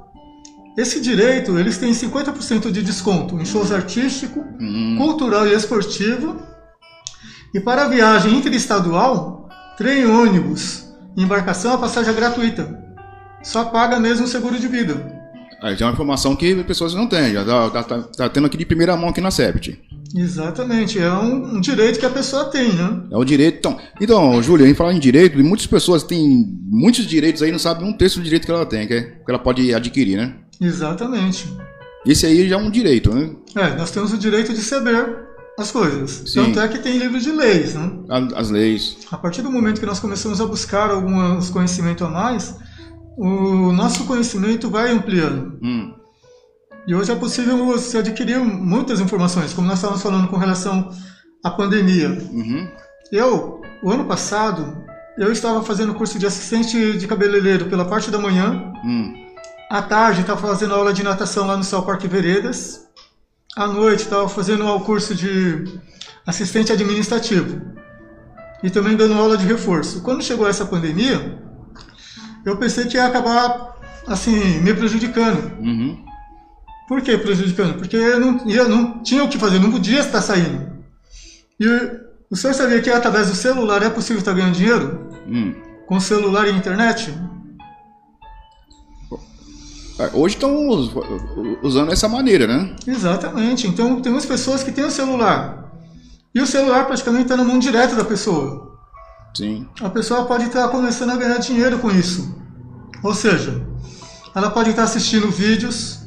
[0.78, 4.96] Esse direito, eles têm 50% de desconto em shows artístico, Hum.
[4.98, 6.42] cultural e esportivo.
[7.54, 12.80] E para a viagem interestadual, trem, ônibus embarcação, a passagem é gratuita.
[13.44, 15.20] Só paga mesmo o seguro de vida.
[15.62, 17.34] Aí já é uma informação que as pessoas não têm.
[17.34, 19.80] Já tá, tá- tá- tendo aqui de primeira mão aqui na CEPT.
[20.16, 23.04] Exatamente, é um, um direito que a pessoa tem, né?
[23.12, 23.58] É o direito.
[23.60, 27.60] Então, então Júlio, em falar em direito, e muitas pessoas têm muitos direitos aí, não
[27.60, 30.36] sabem um terço do direito que ela tem, que, é, que ela pode adquirir, né?
[30.60, 31.48] Exatamente.
[32.06, 33.30] Esse aí já é um direito, né?
[33.56, 36.24] É, nós temos o direito de saber as coisas.
[36.26, 36.46] Sim.
[36.46, 37.92] Tanto é que tem livro de leis, né?
[38.10, 38.98] A- As leis.
[39.12, 42.56] A partir do momento que nós começamos a buscar alguns conhecimentos a mais,
[43.18, 45.60] o nosso conhecimento vai ampliando.
[45.62, 45.94] Hum.
[46.88, 50.90] E hoje é possível você adquirir muitas informações, como nós estávamos falando com relação
[51.44, 52.10] à pandemia.
[52.32, 52.68] Uhum.
[53.12, 54.76] Eu, o ano passado,
[55.18, 58.74] eu estava fazendo curso de assistente de cabeleireiro pela parte da manhã.
[58.84, 59.14] Hum.
[59.70, 62.88] À tarde, estava fazendo aula de natação lá no Céu Parque Veredas.
[63.56, 65.66] À noite, estava fazendo o curso de
[66.26, 67.62] assistente administrativo.
[68.64, 70.02] E também dando aula de reforço.
[70.02, 71.38] Quando chegou essa pandemia,
[72.46, 75.60] eu pensei que ia acabar, assim, me prejudicando.
[75.60, 76.06] Uhum.
[76.88, 77.78] Por que prejudicando?
[77.78, 80.72] Porque eu não, eu não tinha o que fazer, não podia estar saindo.
[81.60, 81.68] E
[82.30, 85.10] o senhor sabia que através do celular é possível estar ganhando dinheiro?
[85.28, 85.54] Hum.
[85.88, 87.14] Com celular e internet?
[90.14, 90.92] Hoje estão us-
[91.62, 92.76] usando essa maneira, né?
[92.88, 93.68] Exatamente.
[93.68, 95.72] Então tem umas pessoas que têm o celular.
[96.34, 98.72] E o celular praticamente está na mão direta da pessoa.
[99.36, 99.68] Sim.
[99.82, 102.34] A pessoa pode estar começando a ganhar dinheiro com isso.
[103.04, 103.66] Ou seja,
[104.36, 106.00] ela pode estar assistindo vídeos.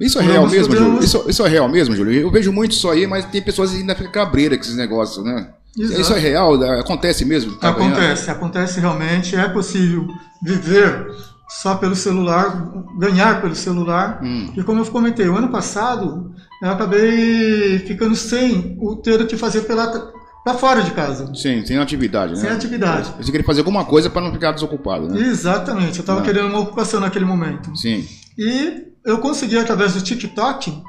[0.00, 1.04] Isso é real mesmo, programas- Júlio?
[1.04, 2.12] Isso, isso é real mesmo, Júlio?
[2.20, 5.24] Eu vejo muito isso aí, mas tem pessoas que ainda ficam cabreiras com esses negócios,
[5.24, 5.50] né?
[5.78, 6.00] Exato.
[6.00, 6.54] Isso é real?
[6.80, 7.56] Acontece mesmo?
[7.56, 7.92] Tá ganhando?
[7.94, 9.36] acontece, acontece realmente.
[9.36, 10.06] É possível
[10.42, 11.06] viver
[11.48, 14.20] só pelo celular, ganhar pelo celular.
[14.22, 14.52] Hum.
[14.56, 19.36] E como eu comentei, o ano passado eu acabei ficando sem o ter o que
[19.36, 20.12] fazer pela,
[20.44, 21.32] para fora de casa.
[21.34, 22.40] Sim, sem atividade, né?
[22.40, 23.12] Sem atividade.
[23.18, 25.20] Você queria fazer alguma coisa para não ficar desocupado, né?
[25.20, 27.76] Exatamente, eu estava querendo uma ocupação naquele momento.
[27.76, 28.06] Sim.
[28.38, 30.82] E eu consegui, através do TikTok,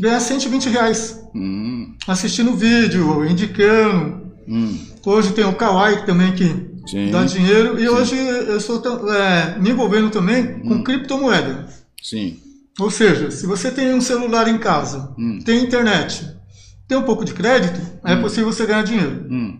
[0.00, 1.20] ganhar 120 reais.
[1.34, 4.28] Hum, Assistindo vídeo, indicando.
[4.46, 6.44] hum, Hoje tem o Kawaii também que
[6.86, 7.10] sim.
[7.10, 7.80] dá dinheiro.
[7.80, 11.66] E hoje eu estou é, me envolvendo também com criptomoeda.
[12.02, 12.36] Sim.
[12.78, 15.38] Ou seja, se você tem um celular em casa, Hum.
[15.44, 16.28] tem internet,
[16.86, 19.26] tem um pouco de crédito, é possível você ganhar dinheiro.
[19.30, 19.58] Hum.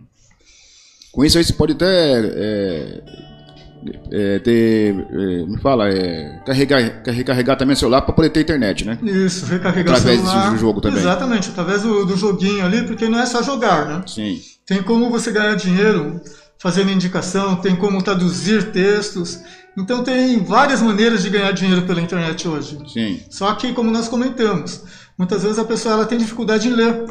[1.11, 3.03] Com isso aí você pode até é,
[4.13, 8.85] é, ter, é, me fala, é, carregar, recarregar também o celular para poder ter internet,
[8.85, 8.99] né?
[9.03, 10.51] Isso, recarregar Através o celular.
[10.51, 11.01] do jogo também.
[11.01, 14.03] Exatamente, através do, do joguinho ali, porque não é só jogar, né?
[14.07, 14.41] Sim.
[14.69, 16.21] Tem como você ganhar dinheiro
[16.59, 19.41] fazendo indicação, tem como traduzir textos.
[19.77, 22.79] Então tem várias maneiras de ganhar dinheiro pela internet hoje.
[22.93, 23.21] Sim.
[23.31, 24.83] Só que, como nós comentamos,
[25.17, 27.07] muitas vezes a pessoa ela tem dificuldade em ler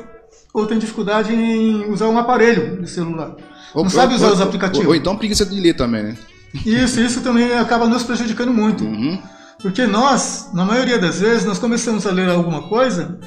[0.54, 3.36] ou tem dificuldade em usar um aparelho de celular.
[3.74, 4.86] Ou- Não sabe usar ou- os aplicativos.
[4.86, 6.18] Ou, ou então preguiça de ler também, né?
[6.66, 8.84] Isso, isso também acaba nos prejudicando muito.
[8.84, 9.20] Uhum.
[9.62, 13.20] Porque nós, na maioria das vezes, nós começamos a ler alguma coisa,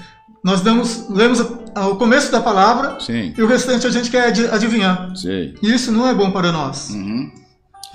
[0.42, 3.35] nós damos, lemos o começo da palavra Sim.
[3.37, 5.14] e o restante a gente quer adi- adivinhar.
[5.16, 5.55] Sei.
[5.62, 6.90] E isso não é bom para nós.
[6.90, 7.31] Uhum.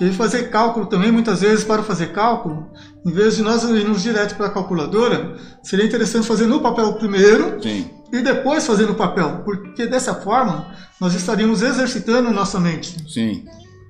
[0.00, 2.66] E fazer cálculo também, muitas vezes, para fazer cálculo,
[3.04, 7.62] em vez de nós irmos direto para a calculadora, seria interessante fazer no papel primeiro
[7.62, 7.90] Sim.
[8.12, 10.66] e depois fazer no papel, porque dessa forma
[11.00, 12.94] nós estaríamos exercitando nossa mente.
[13.10, 13.44] Sim.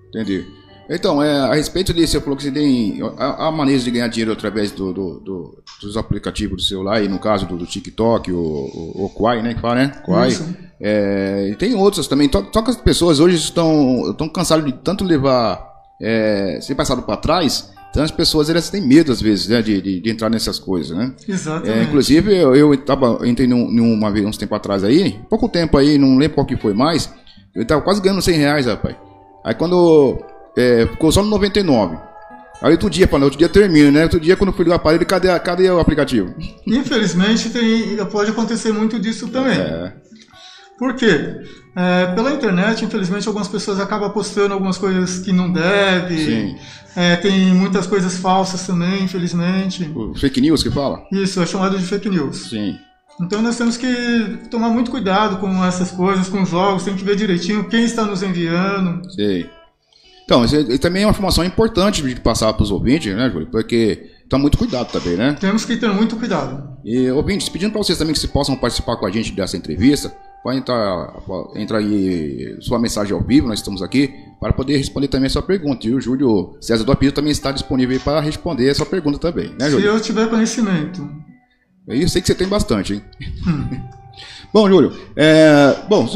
[0.09, 0.47] Entendi.
[0.88, 4.07] Então, é, a respeito disso, você falou que você tem a, a maneira de ganhar
[4.09, 8.37] dinheiro através do, do- do- dos aplicativos do celular, e no caso do, TikTok, o,
[8.38, 9.55] o, o Kwai, né?
[9.55, 9.92] Que fala, né?
[10.29, 10.46] Isso.
[10.81, 12.29] É, e tem outros também.
[12.29, 12.38] Que
[12.70, 15.61] as pessoas hoje estão, estão cansadas de tanto levar,
[16.01, 19.81] é, ser passado para trás, então as pessoas elas têm medo, às vezes, né, de,
[19.81, 21.12] de, de entrar nessas coisas, né?
[21.27, 21.70] Exatamente.
[21.79, 25.79] É, inclusive, eu, eu tava, entrei num, numa vez, uns tempo atrás aí, pouco tempo
[25.79, 27.11] aí, não lembro qual que foi mais,
[27.55, 28.94] eu tava quase ganhando 100 reais, rapaz.
[29.44, 30.18] Aí quando
[30.57, 31.97] é, ficou só no 99.
[32.62, 34.03] Aí outro dia, falando, outro dia termina, né?
[34.05, 36.35] Outro dia, quando eu fui ligar o aparelho, cadê, cadê o aplicativo?
[36.66, 39.59] Infelizmente, tem, pode acontecer muito disso também.
[39.59, 39.92] É,
[40.79, 41.37] Por quê?
[41.77, 46.16] É, pela internet, infelizmente, algumas pessoas acabam postando algumas coisas que não deve.
[46.16, 46.57] Sim.
[46.97, 49.92] É, tem muitas coisas falsas também, infelizmente.
[49.95, 51.03] o fake news que fala?
[51.12, 52.49] Isso é chamado de fake news.
[52.49, 52.79] Sim.
[53.21, 57.05] Então nós temos que tomar muito cuidado com essas coisas, com os jogos, tem que
[57.05, 59.11] ver direitinho quem está nos enviando.
[59.11, 59.49] Sei.
[60.26, 63.46] Então, isso aí também é uma informação importante de passar para os ouvintes, né, Júlio?
[63.46, 65.36] Porque tá muito cuidado também, né?
[65.38, 66.76] Temos que ter muito cuidado.
[66.84, 70.12] E, ouvintes, pedindo para vocês também que se possam participar com a gente dessa entrevista,
[70.42, 75.06] pode entrar, pode entrar aí sua mensagem ao vivo, nós estamos aqui, para poder responder
[75.06, 75.86] também a sua pergunta.
[75.86, 79.50] E o Júlio César do Apito também está disponível para responder a sua pergunta também,
[79.50, 79.86] né, Se Júlio?
[79.86, 81.08] eu tiver conhecimento.
[81.86, 83.02] Eu sei que você tem bastante, hein?
[84.52, 86.06] bom, Júlio, é, bom,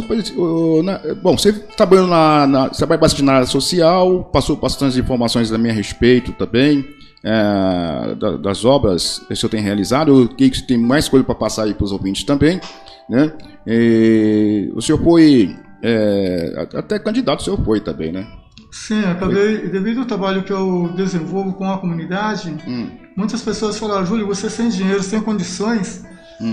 [0.82, 5.52] na- bom, você trabalhou na, na, você trabalha bastante na área social, passou bastante informações
[5.52, 6.84] a respeito também
[7.22, 11.08] é, da- das obras que o senhor tem realizado, o que que você tem mais
[11.08, 12.60] coisa para passar aí para os ouvintes também,
[13.08, 13.32] né?
[13.66, 18.26] E o senhor foi é, até candidato, o senhor foi também, né?
[18.70, 24.06] Sim, acabei, devido ao trabalho que eu desenvolvo com a comunidade, Hum, muitas pessoas falaram,
[24.06, 26.04] Júlio, você sem dinheiro, sem condições,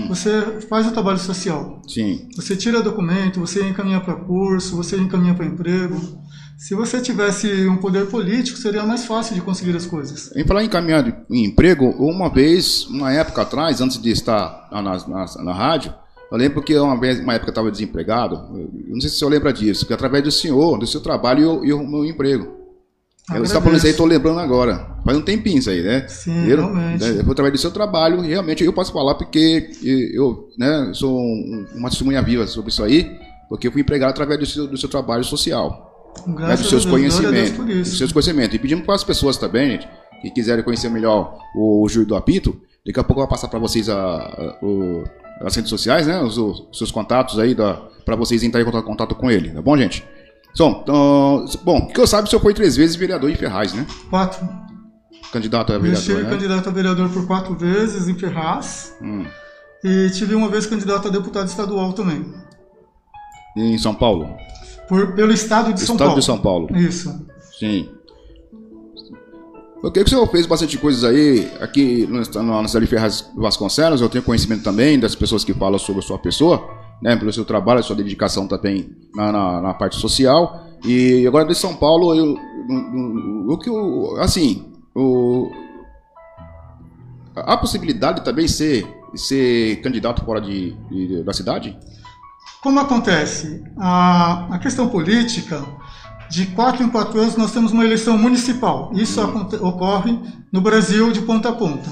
[0.08, 1.80] você faz o trabalho social.
[1.88, 5.96] sim, Você tira documento, você encaminha para curso, você encaminha para emprego.
[6.58, 10.34] Se você tivesse um poder político, seria mais fácil de conseguir as coisas.
[10.36, 14.68] Em falar em caminhar de- em emprego, uma vez, uma época atrás, antes de estar
[14.72, 15.94] na, na, na- na rádio,
[16.30, 19.18] eu lembro que uma vez, uma época eu estava desempregado, eu não sei se o
[19.20, 22.57] senhor lembra disso, que através do senhor, do seu trabalho, eu, eu um emprego.
[23.36, 24.86] Eu está falando isso aí, estou lembrando agora.
[25.04, 26.06] Faz um tempinho isso aí, né?
[26.08, 27.04] Sim, Eu- realmente.
[27.04, 29.70] né, através do seu trabalho, e realmente eu posso falar porque
[30.14, 33.10] eu né, sou um- uma testemunha viva sobre isso aí,
[33.48, 36.94] porque eu fui empregado através do seu, do seu trabalho social né, dos seus Deus,
[36.94, 37.88] conhecimentos.
[37.90, 38.54] Dos seus conhecimentos.
[38.54, 39.88] E pedimos para as pessoas também, gente,
[40.22, 43.58] que quiserem conhecer melhor o, Júlio do Apito, daqui a pouco eu vou passar para
[43.58, 45.04] vocês a, a- o-
[45.42, 46.20] as redes sociais, né?
[46.20, 49.76] Os, os seus contatos aí, para vocês entrarem em contato, contato com ele, tá bom,
[49.76, 50.04] gente?
[50.58, 53.86] Bom, então, bom, que eu saiba, o senhor foi três vezes vereador em Ferraz, né?
[54.10, 54.46] Quatro.
[55.32, 56.30] Candidato a vereador, estive né?
[56.30, 58.96] candidato a vereador por quatro vezes em Ferraz.
[59.00, 59.24] Hum.
[59.84, 62.26] E tive uma vez candidato a deputado estadual também.
[63.56, 64.28] Em São Paulo.
[64.88, 66.20] Por, pelo estado de São Estado Paulo.
[66.20, 66.76] de São Paulo.
[66.76, 67.26] Isso.
[67.58, 67.88] Sim.
[69.82, 74.00] Eu creio que o senhor fez bastante coisas aí, aqui na cidade de Ferraz Vasconcelos,
[74.00, 77.44] eu tenho conhecimento também das pessoas que falam sobre a sua pessoa, né, pelo seu
[77.44, 80.64] trabalho, a sua dedicação também na, na, na parte social.
[80.84, 82.36] E agora de São Paulo, eu,
[83.48, 85.50] o que eu, assim, o,
[87.36, 91.76] há possibilidade de também ser, ser candidato fora de, de- da cidade?
[92.62, 93.62] Como acontece?
[93.78, 95.64] A, a questão política,
[96.30, 98.90] de quatro em quatro anos nós temos uma eleição municipal.
[98.94, 99.20] Isso
[99.62, 100.18] ocorre
[100.52, 101.88] no Brasil de ponta a ponta.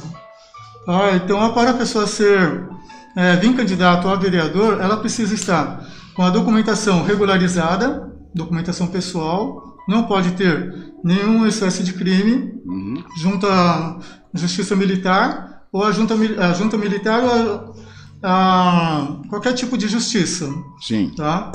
[0.89, 2.69] Ah, então, para a pessoa ser
[3.17, 10.05] é, vir candidato a vereador, ela precisa estar com a documentação regularizada, documentação pessoal, não
[10.05, 13.03] pode ter nenhum excesso de crime, uhum.
[13.17, 13.99] junto à
[14.35, 17.75] justiça militar ou a junta, a junta militar ou
[18.23, 20.49] a, a qualquer tipo de justiça.
[20.81, 21.13] Sim.
[21.17, 21.53] Tá?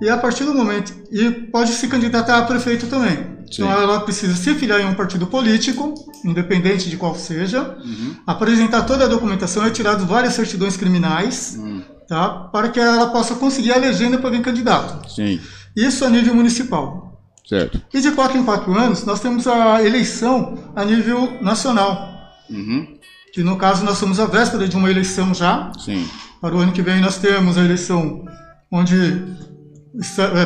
[0.00, 0.92] E a partir do momento.
[1.10, 3.38] E pode se candidatar a prefeito também.
[3.50, 3.62] Sim.
[3.62, 5.94] Então ela precisa se filiar em um partido político,
[6.24, 8.16] independente de qual seja, uhum.
[8.26, 11.82] apresentar toda a documentação, retirar várias certidões criminais, uhum.
[12.06, 12.28] tá?
[12.52, 15.10] para que ela possa conseguir a legenda para vir candidato.
[15.10, 15.40] Sim.
[15.74, 17.08] Isso a nível municipal.
[17.48, 17.80] Certo.
[17.94, 22.14] E de quatro em quatro anos, nós temos a eleição a nível nacional.
[22.50, 22.98] Uhum.
[23.32, 25.72] Que no caso nós somos a véspera de uma eleição já.
[25.78, 26.06] Sim.
[26.40, 28.24] Para o ano que vem nós temos a eleição
[28.70, 29.24] onde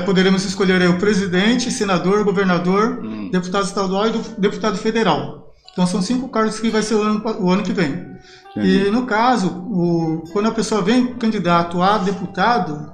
[0.06, 3.30] poderemos escolher o presidente, senador, governador, hum.
[3.30, 5.52] deputado estadual e deputado federal.
[5.72, 8.12] Então são cinco cargos que vai ser o ano, o ano que vem.
[8.50, 8.86] Entendi.
[8.86, 12.92] E no caso, o, quando a pessoa vem candidato a deputado,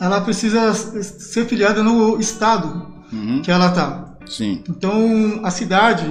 [0.00, 3.40] ela precisa ser filiada no estado uhum.
[3.42, 4.16] que ela está.
[4.26, 4.62] Sim.
[4.68, 6.06] Então a cidade,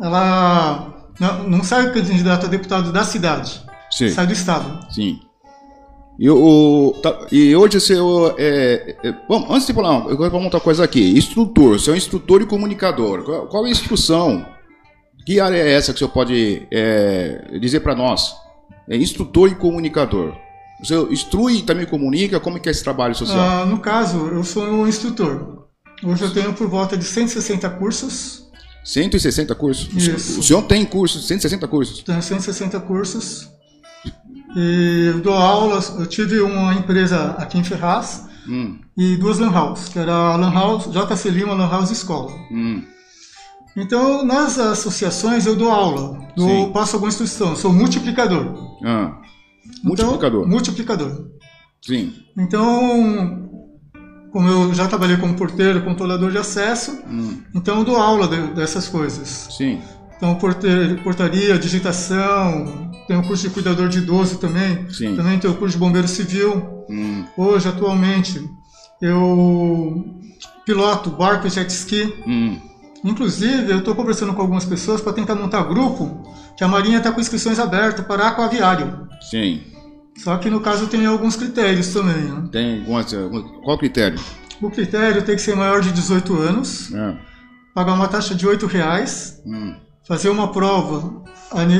[0.00, 4.10] ela não, não sai candidato a deputado da cidade, Sim.
[4.10, 4.92] sai do estado.
[4.92, 5.20] Sim.
[6.18, 7.94] E, o, tá, e hoje você
[8.38, 11.16] é, é, bom, antes de falar, eu vou montar uma coisa aqui.
[11.16, 13.24] Instrutor, você é um instrutor e comunicador.
[13.24, 14.46] Qual, qual é a instrução?
[15.26, 18.34] Que área é essa que você pode é, dizer para nós?
[18.88, 20.34] É instrutor e comunicador.
[20.82, 22.38] Você instrui e também comunica?
[22.38, 23.38] Como é que é esse trabalho social?
[23.38, 25.64] Ah, no caso, eu sou um instrutor.
[26.02, 28.44] Hoje eu tenho por volta de 160 cursos.
[28.84, 29.88] 160 cursos?
[29.96, 30.40] Isso.
[30.40, 32.02] O senhor tem cursos, 160 cursos?
[32.02, 33.48] Tenho 160 cursos.
[34.54, 38.78] E eu dou aulas, eu tive uma empresa aqui em Ferraz hum.
[38.96, 42.32] e duas Lan House, que era a Lan House, JC Lima Lan House Escola.
[42.50, 42.82] Hum.
[43.76, 48.78] Então, nas associações eu dou aula, dou, passo alguma instrução, sou multiplicador.
[48.84, 49.20] Ah.
[49.82, 50.40] Multiplicador.
[50.40, 51.26] Então, multiplicador.
[51.82, 52.12] Sim.
[52.38, 53.50] Então,
[54.30, 57.40] como eu já trabalhei como porteiro, controlador de acesso, hum.
[57.52, 59.48] então eu dou aula de, dessas coisas.
[59.50, 59.80] Sim.
[60.16, 60.38] Então,
[61.02, 64.90] portaria, digitação, tem o curso de cuidador de idoso também.
[64.90, 65.16] Sim.
[65.16, 66.84] Também tem o curso de bombeiro civil.
[66.88, 67.24] Hum.
[67.36, 68.42] Hoje, atualmente,
[69.02, 70.04] eu
[70.64, 72.14] piloto barco e jet ski.
[72.26, 72.58] Hum.
[73.04, 76.22] Inclusive, eu estou conversando com algumas pessoas para tentar montar grupo,
[76.56, 79.06] que a Marinha está com inscrições abertas para aquaviário.
[79.20, 79.60] Sim.
[80.16, 82.14] Só que no caso tem alguns critérios também.
[82.14, 82.48] Né?
[82.50, 83.14] Tem algumas.
[83.62, 84.18] Qual critério?
[84.62, 87.14] O critério tem que ser maior de 18 anos, é.
[87.74, 89.74] pagar uma taxa de R$ reais, hum.
[90.06, 91.22] Fazer uma prova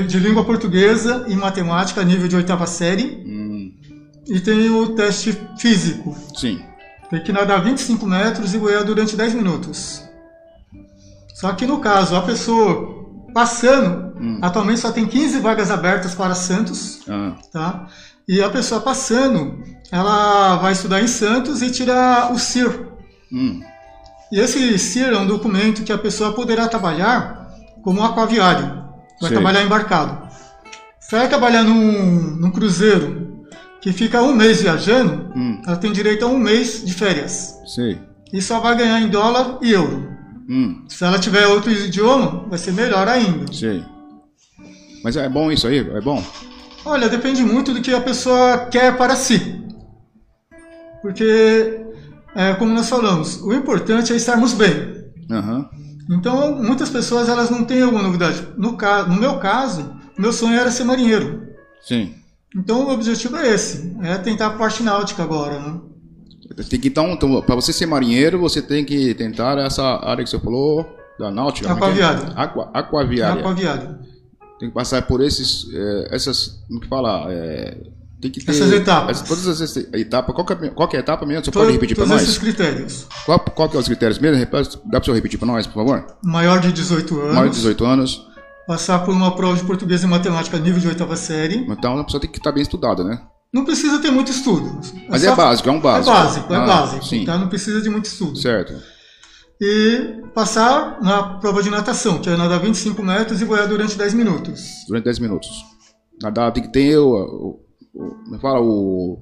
[0.07, 3.23] de língua portuguesa e matemática a nível de oitava série.
[3.27, 3.73] Hum.
[4.27, 6.17] E tem o teste físico.
[6.35, 6.63] Sim.
[7.11, 10.03] Tem que nadar 25 metros e boiar durante 10 minutos.
[11.35, 13.05] Só que no caso, a pessoa
[13.35, 14.39] passando, hum.
[14.41, 17.35] atualmente só tem 15 vagas abertas para Santos, ah.
[17.53, 17.87] tá?
[18.27, 22.89] E a pessoa passando, ela vai estudar em Santos e tirar o CIR.
[23.31, 23.61] Hum.
[24.33, 27.44] E esse CIR é um documento que a pessoa poderá trabalhar
[27.85, 28.83] como aquaviário.
[29.21, 29.33] Vai Sei.
[29.33, 30.29] trabalhar embarcado.
[30.99, 33.45] Se vai trabalhar num, num cruzeiro
[33.81, 35.61] que fica um mês viajando, hum.
[35.67, 37.61] ela tem direito a um mês de férias.
[37.67, 38.01] Sei.
[38.33, 40.09] E só vai ganhar em dólar e euro.
[40.49, 40.85] Hum.
[40.89, 43.53] Se ela tiver outro idioma, vai ser melhor ainda.
[43.53, 43.85] Sei.
[45.05, 45.79] Mas é bom isso aí?
[45.79, 46.25] É bom?
[46.87, 49.63] Olha, depende muito do que a pessoa quer para si.
[51.03, 51.83] Porque,
[52.35, 55.05] é, como nós falamos, o importante é estarmos bem.
[55.31, 55.84] Uhum.
[56.11, 58.47] Então, muitas pessoas elas não têm alguma novidade.
[58.57, 61.49] No, caso, no meu caso, meu sonho era ser marinheiro.
[61.81, 62.15] Sim.
[62.55, 65.81] Então, o objetivo é esse, é tentar a parte náutica agora, né?
[66.69, 70.31] Tem que então, então para você ser marinheiro, você tem que tentar essa área que
[70.31, 70.87] você falou
[71.19, 71.69] da náutica.
[71.69, 71.75] É é?
[71.75, 72.33] Aquaviária.
[72.37, 73.41] Aqua, aquaviária.
[73.41, 73.99] Aquaviária.
[74.59, 77.77] Tem que passar por esses, é, essas, como que fala, é,
[78.25, 79.21] tem que ter essas etapas.
[79.21, 80.35] todas essas etapas.
[80.35, 81.45] Qual que é, qual é a etapa mesmo?
[81.45, 82.23] Você Todo, pode repetir para nós?
[82.23, 83.07] esses critérios.
[83.27, 84.43] Qual, qual que é os critérios mesmo?
[84.43, 86.07] Dá para você repetir para nós, por favor?
[86.25, 87.35] Maior de 18 anos.
[87.35, 88.27] Maior de 18 anos.
[88.67, 91.67] Passar por uma prova de português e matemática nível de oitava série.
[91.69, 93.21] Então a pessoa tem que estar bem estudada, né?
[93.53, 94.81] Não precisa ter muito estudo.
[95.09, 95.33] Mas é, só...
[95.35, 96.11] é básico, é um básico.
[96.11, 97.05] É básico, é ah, básico.
[97.05, 97.23] Sim.
[97.23, 98.39] Então não precisa de muito estudo.
[98.39, 98.73] Certo.
[99.61, 104.15] E passar na prova de natação, que é nadar 25 metros e boiar durante 10
[104.15, 104.63] minutos.
[104.89, 105.51] Durante 10 minutos.
[106.23, 107.64] Nadar tem que ter o,
[107.95, 109.19] me fala, o,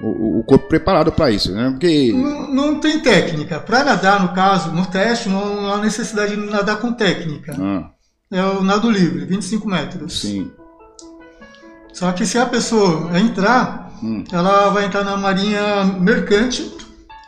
[0.00, 1.70] o, o corpo preparado para isso, né?
[1.70, 2.12] Porque...
[2.12, 3.60] Não, não tem técnica.
[3.60, 7.56] Para nadar, no caso, no teste, não há necessidade de nadar com técnica.
[7.60, 7.90] Ah.
[8.30, 10.20] É o nado livre, 25 metros.
[10.20, 10.50] Sim.
[11.92, 14.22] Só que se a pessoa entrar, Hum.
[14.30, 16.72] ela vai entrar na marinha mercante,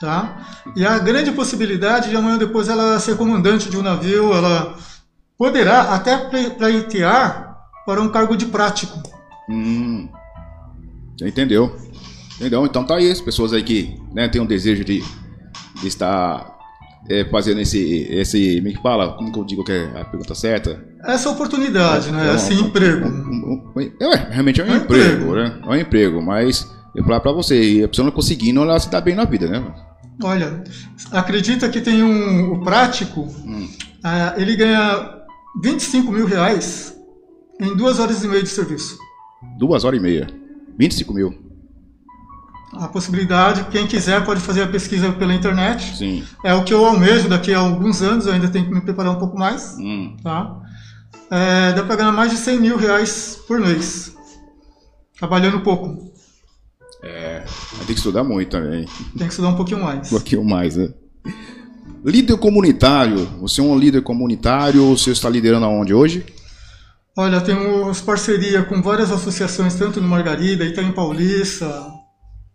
[0.01, 0.47] tá?
[0.77, 4.77] E a grande possibilidade de amanhã ou depois ela ser comandante de um navio, ela
[5.37, 9.01] poderá até ple- pleitear para um cargo de prático.
[9.49, 10.09] Hum.
[11.23, 11.75] Entendeu?
[12.37, 12.65] Entendeu?
[12.65, 15.03] Então tá aí as pessoas aí que né, têm um desejo de,
[15.81, 16.57] de estar
[17.09, 18.57] é, fazendo esse, esse.
[18.57, 19.13] Como é que fala?
[19.15, 20.83] Como que eu digo que é a pergunta certa?
[21.05, 22.29] Essa oportunidade, né?
[22.29, 23.09] É um- Esse emprego.
[23.09, 25.35] Um- um- é, realmente é um, É um emprego, emprego.
[25.35, 25.61] né?
[25.63, 28.91] É um emprego, mas eu falar pra você, e a pessoa não conseguindo, ela se
[28.91, 29.75] dá bem na vida, né?
[30.23, 30.63] Olha,
[31.13, 33.69] acredita que tem um o prático, Hum.
[34.05, 35.19] ah, ele ganha
[35.63, 36.95] 25 mil reais
[37.61, 38.99] em duas horas e meia de serviço.
[39.59, 40.27] Duas horas e meia.
[40.81, 41.35] 25 mil.
[42.73, 45.95] A possibilidade, quem quiser pode fazer a pesquisa pela internet.
[45.95, 46.25] Sim.
[46.43, 49.13] É o que eu almejo daqui a alguns anos, eu ainda tenho que me preparar
[49.13, 49.77] um pouco mais.
[49.79, 50.17] Hum.
[50.23, 50.59] Tá?
[51.31, 54.17] É, dá para ganhar mais de 100 mil reais por mês,
[55.19, 56.11] trabalhando pouco.
[57.03, 57.45] É.
[57.81, 58.87] Ter que estudar muito também.
[59.19, 60.07] Tem que estudar um pouquinho mais.
[60.07, 60.89] Um pouquinho mais, né?
[62.03, 63.27] Líder comunitário.
[63.43, 66.25] Você é um líder comunitário, você está liderando aonde hoje?
[67.21, 71.71] Olha, temos parceria com várias associações, tanto no Margarida, Itaim Paulista.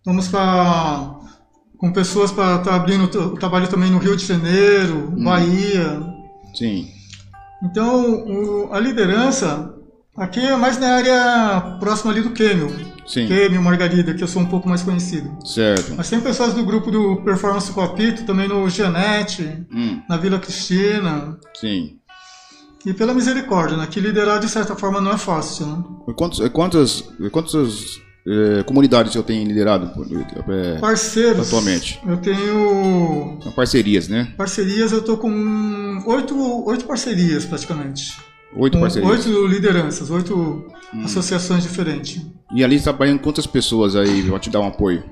[0.03, 1.13] Vamos para
[1.77, 6.01] com pessoas para estar abrindo o trabalho também no Rio de Janeiro, Bahia.
[6.55, 6.87] Sim.
[7.63, 9.71] Então, o- a liderança
[10.17, 12.69] aqui é mais na área próxima ali do Quêmio.
[13.05, 13.27] Sim.
[13.27, 15.29] Quêmio, Margarida, que eu sou um pouco mais conhecido.
[15.45, 15.93] Certo.
[15.95, 20.01] Mas tem pessoas do grupo do Performance Copito, também no Gianete, Hum.
[20.09, 21.37] na Vila Cristina.
[21.53, 21.94] Sim.
[22.85, 23.87] E pela misericórdia, né?
[23.89, 25.83] Que liderar de certa forma não é fácil, né?
[26.15, 29.91] Quantos, quantas, quantas eh, comunidades eu tenho liderado
[30.49, 31.47] eh, Parceiros.
[31.47, 31.99] Atualmente.
[32.05, 34.33] Eu tenho são parcerias, né?
[34.37, 38.17] parcerias, eu tô com oito, oito parcerias praticamente.
[38.55, 39.11] Oito parcerias.
[39.11, 40.65] Oito lideranças, oito
[41.03, 42.21] associações diferentes.
[42.53, 45.03] E ali está trabalhando quantas pessoas aí para te dar um apoio?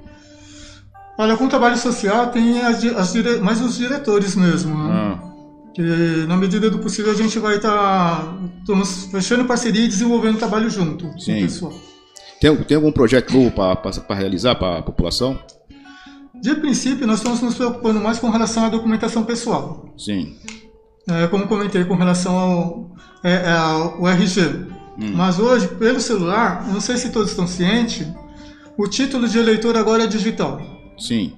[1.18, 3.38] Olha, com o trabalho social tem as, as dire...
[3.40, 4.90] mais os diretores mesmo, né?
[4.92, 5.33] Ah,
[5.74, 10.70] Que na medida do possível a gente vai estar estamos fechando parceria e desenvolvendo trabalho
[10.70, 11.40] junto com Sim.
[11.40, 11.74] o pessoal.
[12.40, 15.40] tem, tem algum projeto novo para realizar para a população?
[16.42, 19.94] De princípio, nós estamos nos preocupando mais com relação à documentação pessoal.
[19.98, 20.36] Sim.
[21.10, 24.66] É, como comentei, com relação ao, é, é, ao RG.
[24.98, 28.08] Mas hoje, pelo celular, não sei se todos estão cientes,
[28.78, 30.62] o título de eleitor agora é digital.
[30.98, 31.34] Sim.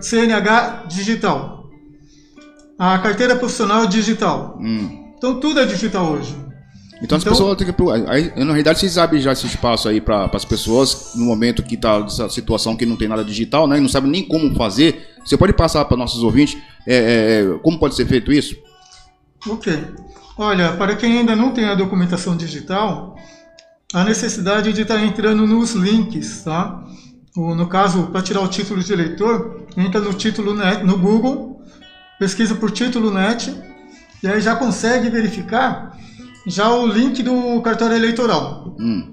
[0.00, 1.63] CNH digital.
[2.78, 4.58] A carteira profissional digital.
[4.60, 5.12] Hum.
[5.16, 6.36] Então tudo é digital hoje.
[7.02, 7.82] Então, as Então- pessoas têm que.
[8.08, 11.74] Aí, na realidade, vocês abrem já esse espaço aí para as pessoas, no momento que
[11.74, 13.78] está nessa situação que não tem nada digital, né?
[13.78, 15.08] E não sabe nem como fazer.
[15.24, 16.56] Você pode passar para nossos ouvintes
[16.86, 18.56] é, é, é, como pode ser feito isso?
[19.48, 19.76] Ok.
[20.38, 23.16] Olha, para quem ainda não tem a documentação digital,
[23.92, 26.82] a necessidade de estar entrando nos links, tá?
[27.36, 31.53] No caso, para tirar o título de eleitor, entra no título no Google,
[32.18, 33.54] pesquisa por título net,
[34.22, 35.96] e aí já consegue verificar
[36.46, 38.76] já o link do cartório eleitoral.
[38.78, 39.12] Hum.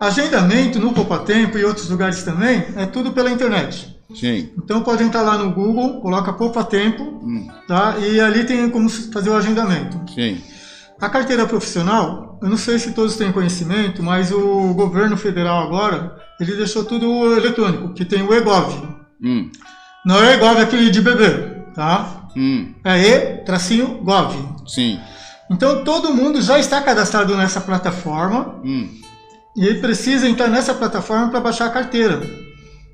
[0.00, 3.96] Agendamento no Poupa Tempo e outros lugares também é tudo pela internet.
[4.14, 4.50] Sim.
[4.56, 7.48] Então pode entrar lá no Google, coloca Poupa Tempo, Hum.
[7.68, 7.96] tá?
[7.98, 10.00] E ali tem como fazer o agendamento.
[10.12, 10.40] Sim.
[11.00, 16.16] A carteira profissional, eu não sei se todos têm conhecimento, mas o governo federal agora,
[16.40, 18.88] ele deixou tudo eletrônico, que tem o EGOV.
[19.22, 19.50] Hum.
[20.04, 22.28] Não é EGOV aquele de bebê, tá?
[22.36, 22.72] Hum.
[22.84, 24.36] É E-gov.
[24.66, 25.00] Sim.
[25.50, 28.88] Então todo mundo já está cadastrado nessa plataforma Hum.
[29.56, 32.22] e precisa entrar nessa plataforma para baixar a carteira.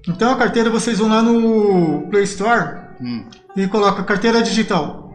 [0.09, 3.24] Então a carteira vocês vão lá no Play Store Hum.
[3.57, 5.12] e coloca carteira digital.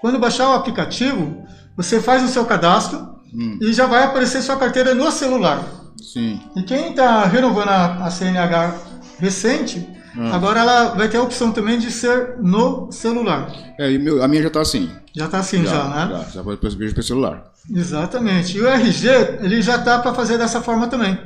[0.00, 1.42] Quando baixar o aplicativo,
[1.76, 3.58] você faz o seu cadastro Hum.
[3.60, 5.62] e já vai aparecer sua carteira no celular.
[6.00, 6.40] Sim.
[6.54, 8.74] E quem está renovando a, a CNH
[9.18, 9.88] recente,
[10.18, 10.34] Ah.
[10.36, 13.50] agora ela vai ter a opção também de ser no celular.
[13.78, 14.90] É, e meu- a minha já está assim.
[15.14, 16.08] Já está assim já, né?
[16.10, 17.44] Já, já vou- vejo pelo celular.
[17.74, 18.56] Exatamente.
[18.56, 19.08] E o RG,
[19.42, 21.18] ele já está para fazer dessa forma também.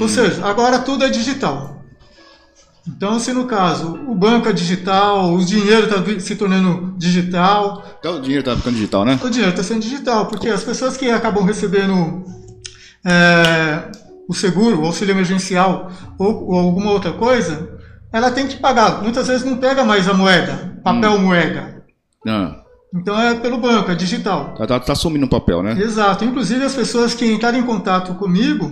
[0.00, 1.76] Ou seja, agora tudo é digital.
[2.86, 8.16] Então, se no caso o banco é digital, o dinheiro está se tornando digital, Então
[8.16, 9.18] o dinheiro tá ficando digital, né?
[9.22, 12.24] o dinheiro está sendo digital, porque as pessoas que acabam recebendo
[13.04, 13.90] é,
[14.28, 17.68] o seguro, o auxílio emergencial ou, ou alguma outra coisa,
[18.12, 19.02] ela tem que pagar.
[19.02, 21.82] Muitas vezes não pega mais a moeda, papel moeda.
[22.26, 22.56] Ah,
[22.94, 24.54] Então é pelo banco, é digital.
[24.58, 25.76] tá, tá, tá sumindo um papel, né?
[25.80, 26.24] Exato.
[26.24, 28.70] Inclusive as pessoas que entrarem em contato comigo,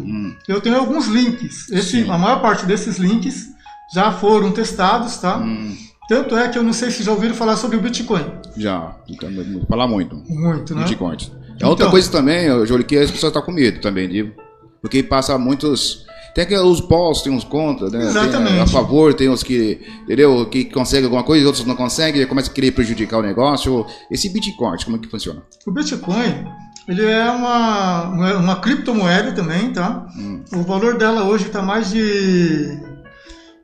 [0.48, 1.70] eu tenho alguns links.
[1.70, 2.10] Esse, Sim.
[2.10, 3.46] a maior parte desses links
[3.94, 5.38] já foram testados, tá?
[5.38, 5.74] Hum,
[6.08, 8.24] Tanto é que eu não sei se já ouviram falar sobre o Bitcoin.
[8.56, 8.96] já.
[9.08, 9.28] Então,
[9.68, 10.16] Falar muito.
[10.28, 10.82] Muito, né?
[10.84, 11.30] Bitcoins.
[11.60, 11.90] É outra Então.
[11.90, 14.32] coisa também, Júlio, que as pessoas estão com medo também de,
[14.80, 16.06] Porque passa muitos.
[16.38, 17.98] Tem que os pós, tem uns contra, né?
[17.98, 18.52] Exatamente.
[18.52, 20.46] Tem a favor, tem uns que, entendeu?
[20.46, 23.84] Que conseguem alguma coisa, outros não conseguem, começa a querer prejudicar o negócio.
[24.08, 25.42] Esse Bitcoin, como é que funciona?
[25.66, 26.46] O Bitcoin,
[26.86, 30.06] ele é uma, uma criptomoeda também, tá?
[30.16, 30.44] Hum.
[30.52, 32.78] O valor dela hoje está mais de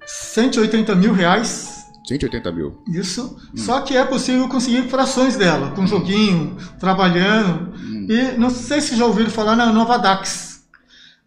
[0.05, 1.85] 180 mil reais.
[2.09, 2.83] 180 mil.
[2.89, 3.37] Isso.
[3.55, 7.73] Só que é possível conseguir frações dela, com joguinho, trabalhando.
[8.09, 10.54] E não sei se já ouviram falar na Nova Dax.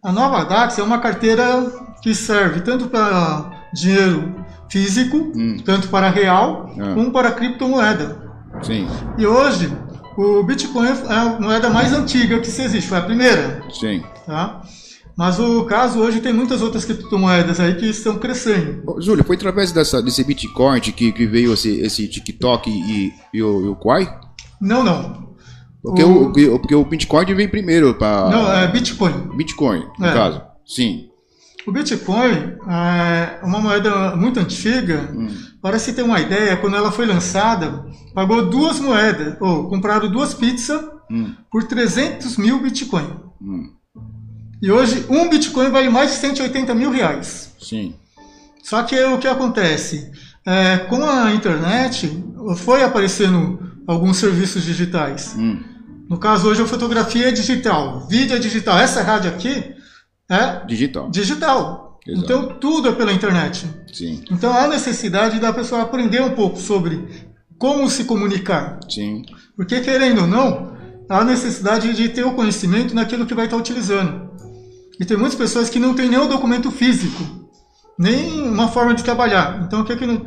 [0.02, 1.66] A Nova Dax é uma carteira
[2.02, 4.34] que serve tanto para dinheiro
[4.70, 5.32] físico,
[5.64, 6.94] tanto para real, Ah.
[6.94, 8.28] como para criptomoeda.
[8.62, 8.86] Sim,
[9.18, 9.72] E hoje,
[10.16, 13.62] o Bitcoin é a moeda mais antiga que se existe, foi a primeira.
[13.70, 14.02] sim.
[14.26, 14.62] Tá?
[15.16, 18.82] Mas o caso hoje tem muitas outras criptomoedas aí que estão crescendo.
[18.86, 23.42] Ô, Júlio, foi através dessa, desse Bitcoin que, que veio esse, esse TikTok e, e
[23.42, 24.08] o, e o Quai?
[24.60, 25.27] Não, não.
[25.88, 28.28] Porque O- o, porque o Bitcoin veio primeiro para.
[28.30, 29.36] Não, é Bitcoin.
[29.36, 30.12] Bitcoin, no É.
[30.12, 30.42] caso.
[30.66, 31.08] Sim.
[31.66, 35.10] O Bitcoin é uma moeda muito antiga.
[35.60, 37.84] Para se ter uma ideia, quando ela foi lançada,
[38.14, 40.80] pagou duas moedas, ou compraram duas pizzas
[41.10, 41.34] Hum.
[41.50, 43.06] por 300 mil Bitcoin.
[43.42, 43.70] Hum.
[44.62, 47.54] E hoje, um Bitcoin vale mais de 180 mil reais.
[47.60, 47.94] Sim.
[48.62, 50.10] Só que o que acontece?
[50.46, 52.22] É, com a internet,
[52.58, 55.34] foi aparecendo alguns serviços digitais.
[55.36, 55.60] Hum.
[56.08, 58.78] No caso, hoje a fotografia é digital, vídeo é digital.
[58.78, 59.74] Essa rádio aqui
[60.30, 61.10] é Digital.
[61.10, 61.98] digital.
[62.06, 62.24] Exato.
[62.24, 63.66] Então, tudo é pela internet.
[63.92, 64.24] Sim.
[64.30, 67.06] Então, há necessidade da pessoa aprender um pouco sobre
[67.58, 68.80] como se comunicar.
[68.88, 69.22] Sim.
[69.54, 70.72] Porque, querendo ou não,
[71.08, 74.30] há necessidade de ter o conhecimento naquilo que vai estar utilizando.
[74.98, 77.22] E tem muitas pessoas que não têm nem o documento físico,
[77.98, 79.62] nem uma forma de trabalhar.
[79.66, 80.22] Então, o que, é que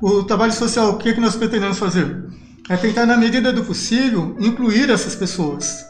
[0.00, 2.24] o trabalho social, o que, é que nós pretendemos fazer?
[2.70, 5.84] É tentar, na medida do possível, incluir essas pessoas.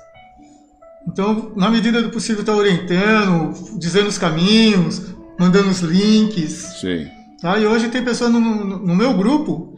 [1.06, 5.02] Então, na medida do possível, estar orientando, dizendo os caminhos,
[5.38, 6.52] mandando os links.
[6.80, 7.06] Sim.
[7.40, 7.58] Tá?
[7.58, 9.76] E hoje tem pessoas no, no- no meu grupo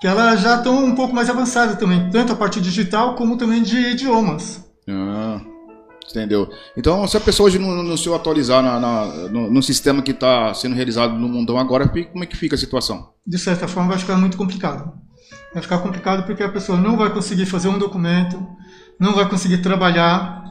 [0.00, 3.62] que elas já estão um pouco mais avançadas também, tanto a parte digital como também
[3.62, 4.62] de idiomas.
[4.88, 5.40] Ah,
[6.10, 6.48] entendeu?
[6.76, 10.10] Então, se a pessoa hoje não, não se atualizar na, na- no, no sistema que
[10.12, 13.10] está sendo realizado no mundão agora, como é que fica a situação?
[13.26, 14.92] De certa forma, vai ficar muito complicado.
[15.54, 18.44] Vai ficar complicado porque a pessoa não vai conseguir fazer um documento,
[19.00, 20.44] não vai conseguir trabalhar,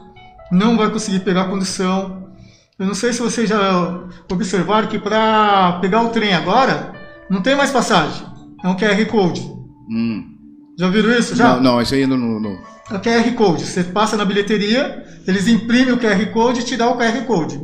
[0.50, 2.32] não vai conseguir pegar condução.
[2.78, 3.60] Eu não sei se vocês já
[4.32, 6.92] observaram que para pegar o trem agora,
[7.30, 8.26] não tem mais passagem.
[8.64, 9.40] É um QR Code.
[9.90, 10.24] Hum.
[10.78, 11.36] Já viram isso?
[11.36, 11.54] Já?
[11.56, 12.40] Não, não, isso aí ainda não.
[12.40, 12.58] não-
[12.90, 13.64] É o QR Code.
[13.64, 17.60] Você passa na bilheteria, eles imprimem o QR Code e te dá o QR Code.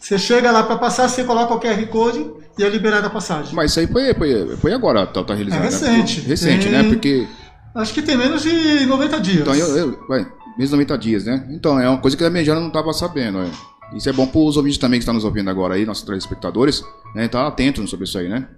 [0.00, 3.54] Você chega lá para passar, você coloca o QR Code e é liberada a passagem.
[3.54, 5.60] Mas isso aí foi, foi, foi agora, tá, tá realizado.
[5.60, 5.70] É né?
[5.70, 6.20] recente.
[6.20, 6.82] Recente, Tem- né?
[6.84, 7.26] Porque.
[7.74, 9.40] Acho que tem menos de 90 dias.
[9.40, 10.26] Então, eu, eu, vai,
[10.56, 11.46] menos 90 dias, né?
[11.50, 13.50] Então, é uma coisa que a Mediana não estava sabendo, é.
[13.96, 16.84] Isso é bom para os ouvintes também que estão nos ouvindo agora aí, nossos telespectadores,
[17.14, 17.26] né?
[17.26, 18.48] Estar atentos sobre isso aí, né?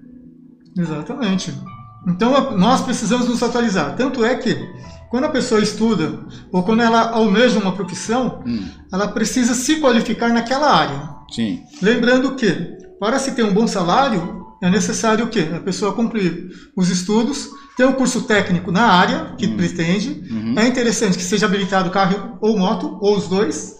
[0.76, 1.54] Exatamente.
[2.06, 3.96] Então nós precisamos nos atualizar.
[3.96, 4.56] Tanto é que
[5.10, 6.20] quando a pessoa estuda
[6.52, 8.44] ou quando ela almeja uma profissão,
[8.92, 11.16] ela precisa se qualificar naquela área.
[11.30, 11.62] Sim.
[11.82, 15.48] Lembrando que para se ter um bom salário é necessário o quê?
[15.54, 20.24] A pessoa cumprir os estudos, ter um curso técnico na área que pretende.
[20.58, 23.76] É interessante que seja habilitado carro ou moto ou os dois.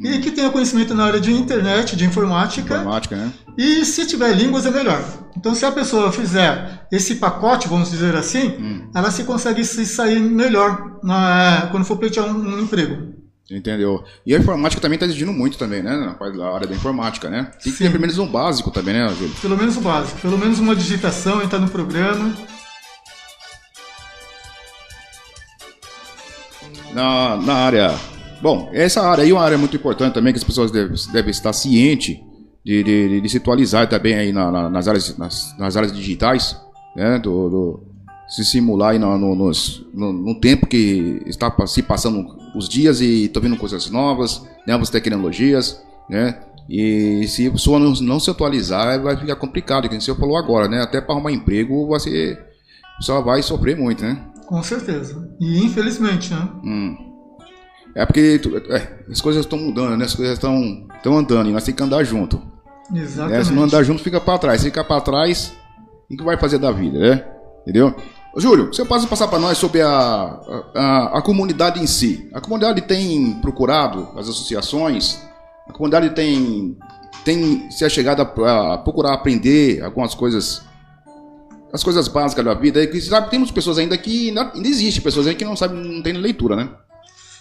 [0.00, 3.32] E que tenha conhecimento na área de internet, de informática, Informática, né?
[3.56, 5.02] e se tiver línguas é melhor.
[5.36, 10.20] Então, se a pessoa fizer esse pacote, vamos dizer assim, ela se consegue se sair
[10.20, 13.14] melhor na- quando for pleitear um, um emprego.
[13.50, 14.04] Entendeu?
[14.26, 15.96] E a informática também está exigindo muito também, né?
[16.36, 17.50] Na área da informática, né?
[17.62, 19.34] Tem que ter pelo menos um básico também, né, Júlio?
[19.40, 22.36] Pelo menos o básico, pelo menos uma digitação, entrar no programa.
[26.94, 27.94] na, na área.
[28.40, 31.30] Bom, essa área aí é uma área muito importante também, que as pessoas devem, devem
[31.30, 32.16] estar cientes
[32.64, 35.92] de, de, de- de se atualizar também aí na- na- nas, áreas, nas, nas áreas
[35.92, 36.56] digitais,
[36.94, 37.18] né?
[37.18, 37.87] Do, do-
[38.28, 39.34] se simular aí no, no,
[39.94, 44.90] no- no tempo que está se passando os dias e estão vindo coisas novas, novas
[44.90, 46.38] tecnologias, né?
[46.68, 50.68] E se a pessoa não, não se atualizar, vai ficar complicado, que você falou agora,
[50.68, 50.82] né?
[50.82, 52.38] Até para arrumar emprego, ser,
[53.00, 54.22] só vai sofrer muito, né?
[54.46, 55.30] Com certeza.
[55.40, 56.48] E infelizmente, né?
[56.62, 56.96] Hum.
[57.94, 60.04] É porque tu- é, as coisas estão mudando, né?
[60.04, 62.36] As coisas estão estão andando e nós temos que andar junto.
[62.90, 63.00] Né?
[63.02, 63.46] Exatamente.
[63.46, 64.60] Se não andar junto, fica para trás.
[64.60, 65.54] Se ficar para trás,
[66.10, 67.24] o que vai fazer da vida, né?
[67.62, 67.94] Entendeu?
[68.36, 69.88] Júlio, você pode passar para nós sobre a,
[70.74, 72.28] a, a- comunidade em si.
[72.32, 75.20] A comunidade tem procurado as associações,
[75.68, 76.76] a comunidade tem,
[77.24, 80.62] tem se achegado a, a procurar aprender algumas coisas,
[81.72, 82.82] as coisas básicas da vida.
[82.84, 86.02] E sabe, temos pessoas ainda que ainda, ainda existe pessoas aí que não sabem, não
[86.02, 86.68] tem leitura, né?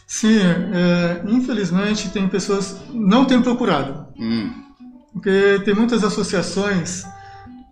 [0.08, 4.08] Sim, é, infelizmente tem pessoas não têm procurado.
[4.18, 4.52] Hum.
[5.14, 7.04] Porque tem muitas associações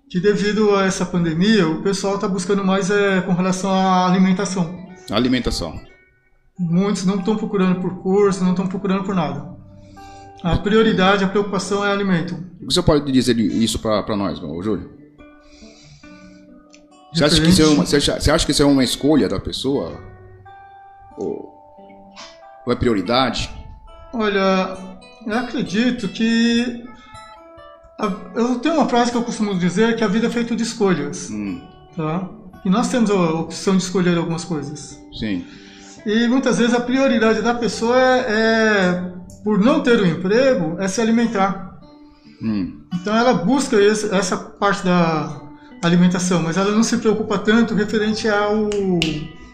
[0.10, 4.86] que devido a essa pandemia o pessoal está buscando mais é, com relação à alimentação.
[5.12, 5.80] Alimentação.
[6.58, 9.56] Muitos não estão procurando por curso, não estão procurando por nada.
[10.44, 12.36] A prioridade, a preocupação é alimento.
[12.62, 14.92] O que você pode dizer isso para nós, Júlio?
[17.14, 19.30] Você acha, que isso é uma, você, acha, você acha que isso é uma escolha
[19.30, 19.98] da pessoa?
[21.18, 21.54] Ou,
[22.66, 23.50] ou é prioridade?
[24.14, 24.78] Olha,
[25.26, 26.84] eu acredito que.
[28.36, 31.30] Eu tenho uma frase que eu costumo dizer que a vida é feita de escolhas.
[31.30, 31.62] Hum.
[31.96, 32.30] Tá?
[32.66, 35.00] E nós temos a opção de escolher algumas coisas.
[35.18, 35.46] Sim.
[36.06, 40.76] E muitas vezes a prioridade da pessoa é, é por não ter o um emprego,
[40.80, 41.80] é se alimentar.
[42.42, 42.82] Hum.
[42.94, 45.42] Então ela busca esse, essa parte da
[45.84, 48.70] alimentação, mas ela não se preocupa tanto referente ao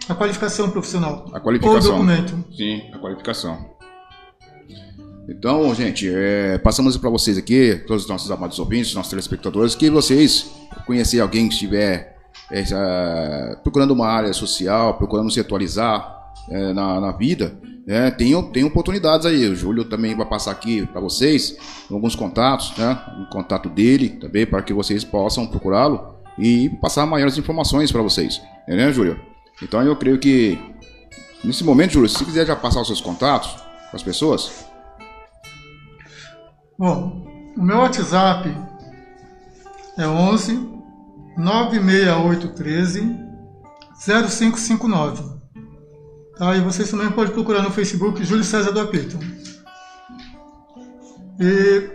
[0.10, 1.30] a qualificação profissional.
[1.34, 1.92] A qualificação.
[1.92, 2.44] Ou documento.
[2.56, 3.71] Sim, a qualificação.
[5.28, 9.90] Então, gente, é, passamos para vocês aqui, todos os nossos amados ouvintes, nossos telespectadores, que
[9.90, 10.52] vocês
[10.86, 12.18] conhecerem alguém que estiver
[12.52, 17.56] é, procurando uma área social, procurando se atualizar é, na, na, vida,
[17.88, 19.48] é, tem, tem oportunidades aí.
[19.48, 21.56] O Júlio também vai passar aqui para vocês
[21.90, 23.00] alguns contatos, né?
[23.20, 28.42] Um contato dele também para que vocês possam procurá-lo e passar maiores informações para vocês,
[28.68, 29.20] é, né, Júlio?
[29.62, 30.60] Então eu creio que
[31.44, 34.71] nesse momento, Júlio, se quiser já passar os seus contatos para as pessoas.
[36.82, 38.58] Bom, o meu WhatsApp
[40.00, 40.68] é 11
[41.38, 43.20] 96813
[44.04, 45.24] 0559.
[46.36, 46.58] Tá?
[46.58, 49.20] E vocês também podem procurar no Facebook Júlio César do Apito.
[51.40, 51.88] E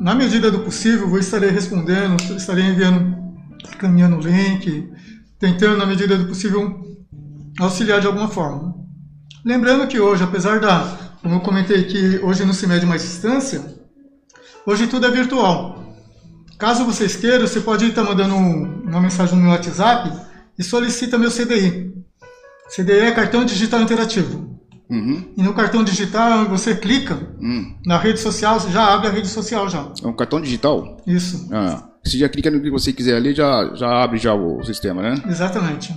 [0.00, 3.16] na medida do possível, eu estarei respondendo, estarei enviando,
[3.78, 4.92] caminhando o link,
[5.38, 6.84] tentando, na medida do possível,
[7.60, 8.74] auxiliar de alguma forma.
[9.44, 13.62] Lembrando que hoje, apesar da, como eu comentei que hoje não se mede mais distância,
[14.66, 15.84] hoje tudo é virtual.
[16.58, 20.10] Caso vocês queiram, você pode estar mandando uma mensagem no meu WhatsApp
[20.58, 21.92] e solicita meu CDI.
[22.74, 24.56] CDI é cartão digital interativo.
[24.88, 25.32] Uhum.
[25.36, 27.76] E no cartão digital você clica Hum.
[27.84, 29.92] na rede social, já abre a rede social já.
[30.02, 30.96] É um cartão digital?
[31.06, 31.82] Isso, Ah.
[32.04, 35.20] Você já clica no que você quiser ali, já, já abre já o sistema, né?
[35.28, 35.92] exatamente.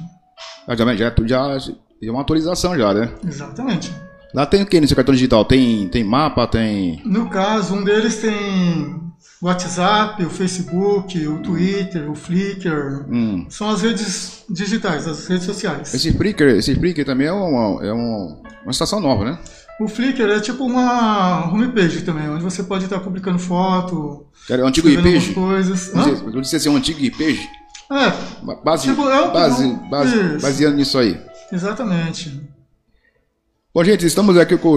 [0.67, 3.11] Já, já, já, já é uma atualização já, né?
[3.27, 3.93] Exatamente.
[4.33, 5.43] Lá tem o que nesse cartão digital?
[5.45, 7.01] Tem, tem mapa, tem.
[7.05, 8.95] No caso, um deles tem
[9.41, 13.05] o WhatsApp, o Facebook, o Twitter, o Flickr.
[13.09, 13.45] Hum.
[13.49, 15.93] São as redes digitais, as redes sociais.
[15.93, 19.39] Esse Flickr, esse Flickr também é uma, é uma, uma estação nova, né?
[19.79, 24.67] O Flickr é tipo uma homepage também, onde você pode estar publicando foto, Era o
[24.67, 25.33] antigo escrevendo IPage?
[25.33, 25.93] coisas.
[25.93, 26.15] Não Hã?
[26.17, 27.47] sei, Eu disse assim, um antigo IPage?
[27.91, 30.41] É, Ba- Base, Tipo, é um- base, base, Isso.
[30.41, 31.17] baseando nisso aí.
[31.51, 32.39] exatamente.
[33.73, 34.69] Bom, gente, estamos aqui com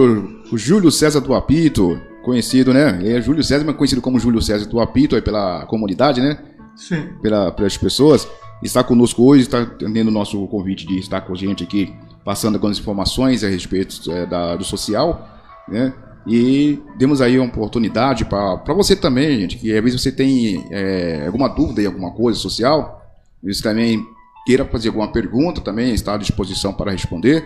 [0.51, 2.99] o- Júlio César do Apito, conhecido, né?
[3.01, 6.37] Ele é Júlio César, mas conhecido como Júlio César do Apito aí pela comunidade, né?
[6.75, 7.09] Sim.
[7.21, 8.27] Pela, pelas pessoas.
[8.61, 12.55] Está conosco hoje, está atendendo o nosso convite de estar com a gente aqui, passando
[12.55, 15.27] algumas informações a respeito é, da, do social,
[15.67, 15.91] né?
[16.25, 21.23] E demos aí uma oportunidade para você também, gente, que às vezes você tem é,
[21.25, 23.01] alguma dúvida em alguma coisa social,
[23.43, 24.05] você também
[24.45, 27.45] queira fazer alguma pergunta, também está à disposição para responder.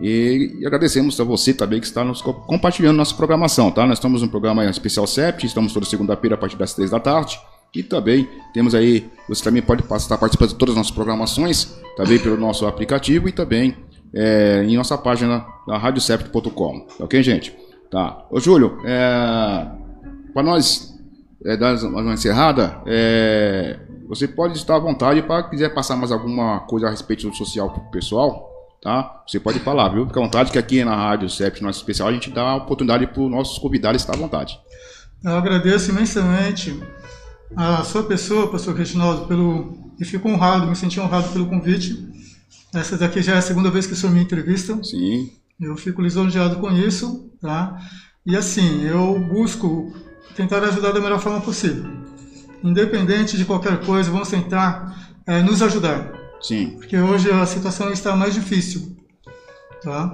[0.00, 3.86] E, agradecemos a você também que está nos co- compartilhando nossa programação, tá?
[3.86, 7.38] Nós estamos no programa especial SEPT, estamos toda segunda-feira a partir das três da tarde.
[7.74, 12.18] E também temos aí, você também pode estar participando de todas as nossas programações, também
[12.18, 13.76] pelo nosso aplicativo e também
[14.14, 16.86] é, em nossa página na radiocept.com.
[17.00, 17.54] Ok, gente?
[17.90, 18.24] Tá.
[18.30, 19.66] Ô, Júlio, é,
[20.32, 20.94] para nós
[21.44, 23.78] é, dar uma encerrada, é,
[24.08, 27.70] você pode estar à vontade para quiser passar mais alguma coisa a respeito do social
[27.70, 28.48] para o pessoal,
[28.82, 29.22] tá?
[29.26, 30.06] Você pode falar, viu?
[30.06, 33.06] Fica à vontade que aqui na Rádio CEP, nosso especial, a gente dá a oportunidade
[33.06, 34.58] para os nossos convidados estar à vontade.
[35.24, 36.80] Eu agradeço imensamente
[37.56, 42.06] a sua pessoa, pastor Reginaldo, pelo e fico honrado, me senti honrado pelo convite.
[42.74, 44.78] Essa daqui já é a segunda vez que o senhor me entrevista.
[44.84, 47.78] Sim, Eu fico lisonjeado com isso, tá?
[48.24, 49.92] E assim, eu busco
[50.34, 51.90] tentar ajudar da melhor forma possível.
[52.62, 56.12] Independente de qualquer coisa, vamos tentar eh, nos ajudar,
[56.46, 56.70] sim.
[56.76, 58.96] porque hoje a situação está mais difícil,
[59.82, 60.12] tá?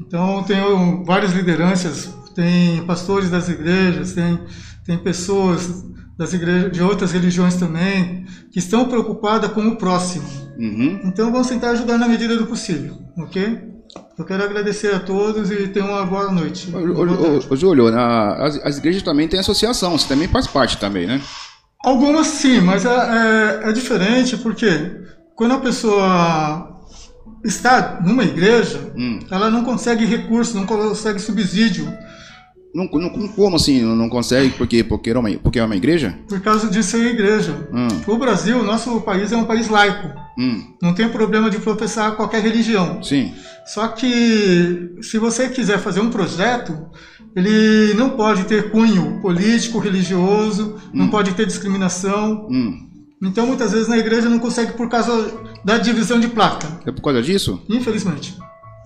[0.00, 4.38] Então, tenho várias lideranças, tem pastores das igrejas, tem,
[4.84, 5.84] tem pessoas
[6.18, 10.26] das igrejas, de outras religiões também, que estão preocupadas com o próximo.
[10.58, 11.00] Uhum.
[11.04, 13.72] Então vamos tentar ajudar na medida do possível, ok?
[14.18, 16.68] Eu quero agradecer a todos e tenhar uma boa noite.
[17.50, 21.20] Ô, Júlio, as, as igrejas também têm associação, você também faz parte também, né?
[21.84, 22.90] Algumas sim, mas é,
[23.64, 24.68] é, é diferente porque
[25.36, 26.80] quando a pessoa
[27.44, 29.18] está numa igreja, Hum.
[29.30, 31.86] ela não consegue recurso, não consegue subsídio,
[32.74, 34.50] Não, não, como assim não, consegue?
[34.56, 36.18] Porque, porque, era uma, porque é uma igreja?
[36.26, 37.68] por causa de ser igreja.
[37.70, 37.88] Hum.
[38.06, 40.08] O Brasil, nosso país é um país laico.
[40.38, 40.72] Hum.
[40.80, 43.02] Não tem problema de professar qualquer religião.
[43.02, 43.34] Sim.
[43.66, 46.86] Só que se você quiser fazer um projeto,
[47.36, 52.48] ele não pode ter cunho político, religioso, não pode ter discriminação.
[52.50, 52.88] Hum.
[53.22, 55.32] Então muitas vezes na igreja não consegue por causa
[55.64, 57.62] da divisão de placa, É por causa disso?
[57.68, 58.36] infelizmente.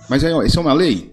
[0.08, 1.10] Mas aí, ó, isso é uma lei?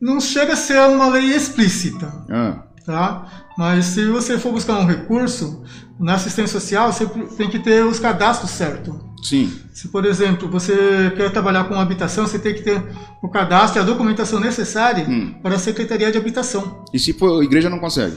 [0.00, 2.62] Não chega a ser uma lei explícita, Ah.
[2.84, 3.28] tá?
[3.58, 5.62] Mas se você for buscar um recurso
[6.00, 7.06] na assistência social, você
[7.36, 8.94] tem que ter os cadastros certos.
[9.22, 9.52] Sim.
[9.72, 12.82] Se, por exemplo, você quer trabalhar com habitação, você tem que ter
[13.22, 15.34] o cadastro e a documentação necessária Hum.
[15.42, 16.84] para a Secretaria de Habitação.
[16.92, 18.16] E se for igreja não consegue?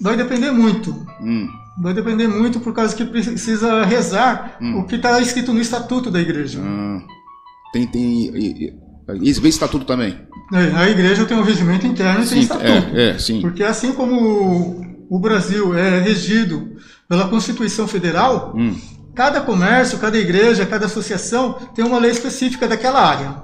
[0.00, 0.90] Vai depender muito.
[1.20, 1.48] Hum.
[1.82, 4.80] Vai depender muito por causa que precisa rezar Hum.
[4.80, 6.60] o que está escrito no estatuto da igreja.
[6.62, 7.00] Ah.
[7.72, 8.34] Tem, tem.
[8.34, 10.18] E, e, e vem estatuto também?
[10.52, 12.66] É, A igreja tem um regimento interno e tem Sim, estatuto.
[12.96, 13.40] é, é, sim.
[13.40, 16.76] Porque assim como o Brasil é regido
[17.08, 18.74] pela Constituição Federal, Hum.
[19.14, 23.42] cada comércio, cada igreja, cada associação tem uma lei específica daquela área.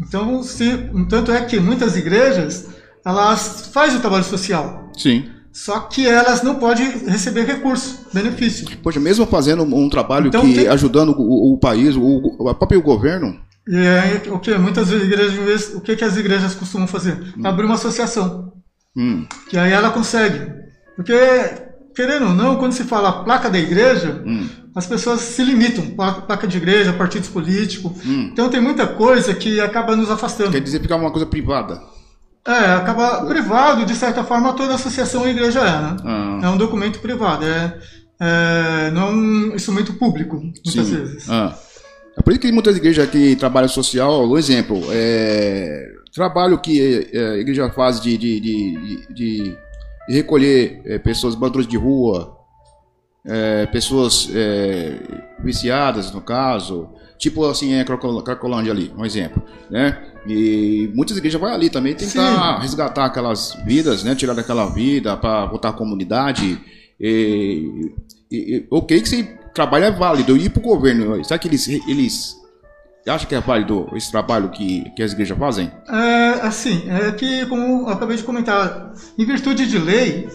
[0.00, 2.66] Então, se, tanto é que muitas igrejas
[3.04, 5.28] elas fazem o trabalho social, Sim.
[5.52, 8.66] Só que elas não podem receber recurso, benefício.
[8.82, 12.80] Poxa, mesmo fazendo um trabalho Então que tem- ajudando o, o país, o, o próprio
[12.82, 13.38] governo,
[13.68, 17.34] aí, o que muitas igrejas, o que, que as igrejas costumam fazer?
[17.44, 18.52] Abrir uma associação,
[18.96, 20.50] hum, que aí ela consegue.
[20.96, 21.14] Porque,
[21.94, 26.22] querendo ou não, quando se fala placa da igreja, hum, as pessoas se limitam, pla-
[26.22, 27.92] placa de igreja, partidos políticos.
[28.04, 28.30] hum.
[28.32, 30.50] Então tem muita coisa que acaba nos afastando.
[30.50, 31.80] quer dizer ficar uma coisa privada.
[32.46, 35.96] É, acaba privado, de certa forma, toda associação e igreja é, né?
[36.04, 36.40] Ah.
[36.42, 37.78] É um documento privado, é,
[38.20, 40.82] é não é um instrumento público, muitas Sim.
[40.96, 41.30] vezes.
[41.30, 41.56] Ah.
[42.18, 47.28] É por isso que muitas igrejas que trabalham social, um exemplo, é, trabalho que é,
[47.34, 49.56] a igreja faz de, de, de, de-
[50.08, 52.36] de recolher é, pessoas banduras de rua,
[53.24, 54.98] é, pessoas é,
[55.42, 59.98] viciadas, no caso, tipo assim, é Cracol- Cracolândia ali, um exemplo, né?
[60.26, 64.14] E muitas igrejas vão ali também tentar resgatar aquelas vidas, né?
[64.14, 66.60] Tirar daquela vida para voltar à comunidade.
[67.00, 67.92] E,
[68.30, 70.36] e, e, ok que esse trabalho é válido.
[70.36, 72.36] E para o governo, será que eles, eles
[73.06, 75.70] acham que é válido esse trabalho que, que as igrejas fazem?
[75.88, 80.28] É, assim, é que, como eu acabei de comentar, em virtude de lei,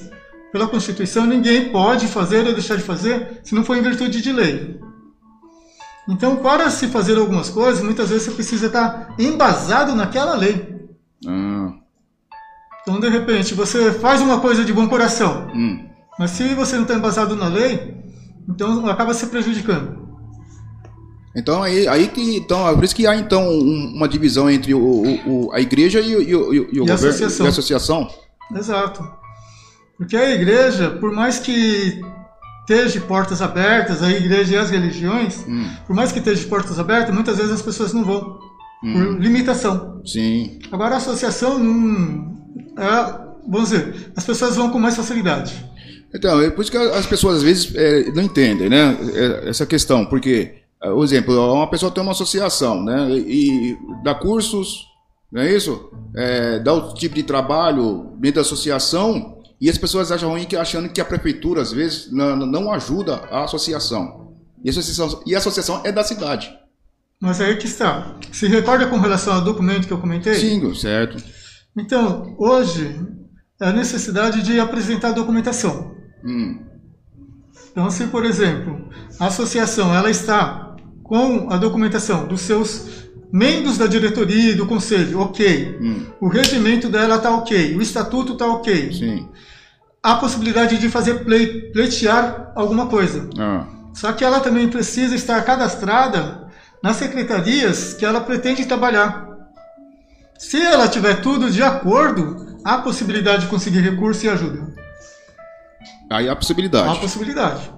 [0.51, 4.31] pela Constituição, ninguém pode fazer ou deixar de fazer se não for em virtude de
[4.31, 4.79] lei.
[6.09, 10.75] Então, para se fazer algumas coisas, muitas vezes você precisa estar embasado naquela lei.
[11.27, 11.73] Ah,
[12.81, 15.85] Então, de repente, você faz uma coisa de bom coração, hum.
[16.17, 17.97] mas se você não está embasado na lei,
[18.47, 20.07] então acaba se prejudicando.
[21.35, 24.73] Então aí, aí que então é por isso que há então um- uma divisão entre
[24.73, 26.21] o, o- o- a igreja e, o-
[26.53, 27.45] e e E governo associação.
[27.45, 28.09] e a associação.
[28.55, 29.03] Exato.
[29.97, 31.99] Porque a igreja, por mais que
[32.61, 37.13] esteja portas abertas, a igreja e as religiões, Hum, por mais que esteja portas abertas,
[37.13, 38.39] muitas vezes as pessoas não vão,
[38.81, 40.01] por limitação.
[40.05, 40.59] sim.
[40.71, 42.35] Agora a associação não.
[42.77, 43.19] É,
[43.49, 45.65] vamos dizer, as pessoas vão com mais facilidade.
[46.13, 48.95] Então, é por isso que as pessoas às vezes é, não entendem, né?
[49.13, 53.09] é, Essa questão, porque, é, por exemplo, uma pessoa tem uma associação, né?
[53.11, 54.85] E, e dá cursos,
[55.31, 55.89] não é isso?
[56.15, 60.55] É, dá o tipo de trabalho dentro da associação e as pessoas acham ruim que
[60.55, 64.35] achando que a prefeitura às vezes não, não ajuda a associação.
[64.63, 66.55] E a associação, e a associação é da cidade.
[67.19, 68.15] Mas aí que está.
[68.31, 70.35] Se recorda com relação ao documento que eu comentei?
[70.35, 71.23] Sim, certo.
[71.75, 72.99] Então, hoje,
[73.59, 75.95] é a necessidade de apresentar documentação.
[76.23, 76.59] Hum,
[77.71, 78.89] Então, se, por exemplo,
[79.19, 85.19] a associação ela está com a documentação dos seus membros da diretoria e do conselho,
[85.19, 85.77] ok.
[85.81, 87.75] hum, O regimento dela está ok.
[87.75, 88.91] O estatuto está ok.
[88.93, 89.27] sim.
[90.03, 93.29] Há possibilidade de fazer plei- pleitear alguma coisa.
[93.37, 96.47] Ah, Só que ela também precisa estar cadastrada
[96.81, 99.27] nas secretarias que ela pretende trabalhar.
[100.37, 104.73] Se ela tiver tudo de acordo, há possibilidade de conseguir recurso e ajuda.
[106.09, 106.99] aí há Há possibilidade.
[106.99, 107.71] possibilidade.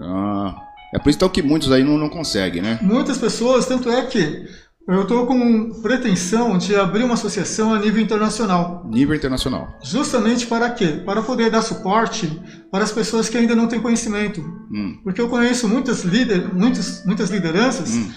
[0.00, 0.54] Ah,
[0.94, 2.78] é por isso então, que muitos aí não, não conseguem, né?
[2.82, 4.46] Muitas pessoas, tanto é que
[4.88, 8.84] eu estou com pretensão de abrir uma associação a nível internacional.
[8.90, 9.68] Nível internacional.
[9.82, 11.00] Justamente para quê?
[11.04, 14.40] Para poder dar suporte para as pessoas que ainda não têm conhecimento.
[14.72, 18.10] Hum, Porque eu conheço muitas, líder, muitas, muitas lideranças Hum.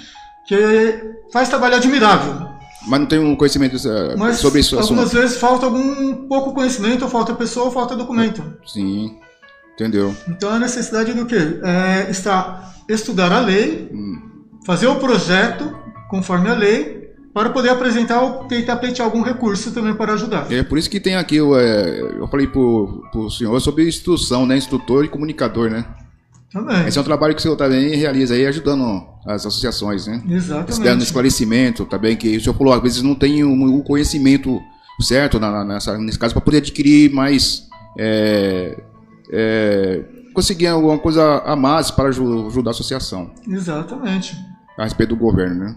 [0.47, 0.57] que
[1.32, 2.49] faz trabalho admirável.
[2.88, 4.78] mas não tem um conhecimento eh, Mas sobre isso.
[4.80, 5.20] algumas assunto.
[5.22, 8.43] vezes falta algum pouco conhecimento, ou falta pessoa, ou falta documento.
[8.66, 9.18] Sim,
[9.74, 10.16] entendeu?
[10.28, 11.59] Então a necessidade do quê?
[11.63, 14.20] É está estudar a lei, Hum,
[14.66, 15.76] fazer o projeto
[16.10, 20.49] conforme a lei, para poder apresentar ou tentar pleitear algum recurso também para ajudar.
[20.49, 24.45] É por isso que tem aqui, eu, é, eu falei para o senhor sobre instrução,
[24.45, 24.56] né?
[24.56, 25.86] Instrutor e comunicador, né?
[26.49, 26.88] Também.
[26.88, 30.24] Esse é um trabalho que o senhor também realiza aí, ajudando as associações, né?
[30.30, 30.82] Exatamente.
[30.82, 34.62] Dando esclarecimento também, que o senhor falou, às vezes não tem o, o conhecimento
[35.01, 37.68] certo na, nessa, nesse caso para poder adquirir mais.
[37.99, 38.82] É,
[39.30, 43.32] é, conseguir alguma coisa a mais para ajudar a associação.
[43.45, 44.38] Exatamente.
[44.78, 45.76] A respeito do governo, né?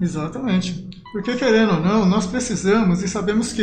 [0.00, 0.88] Exatamente.
[1.12, 3.62] Porque, querendo ou não, nós precisamos e sabemos que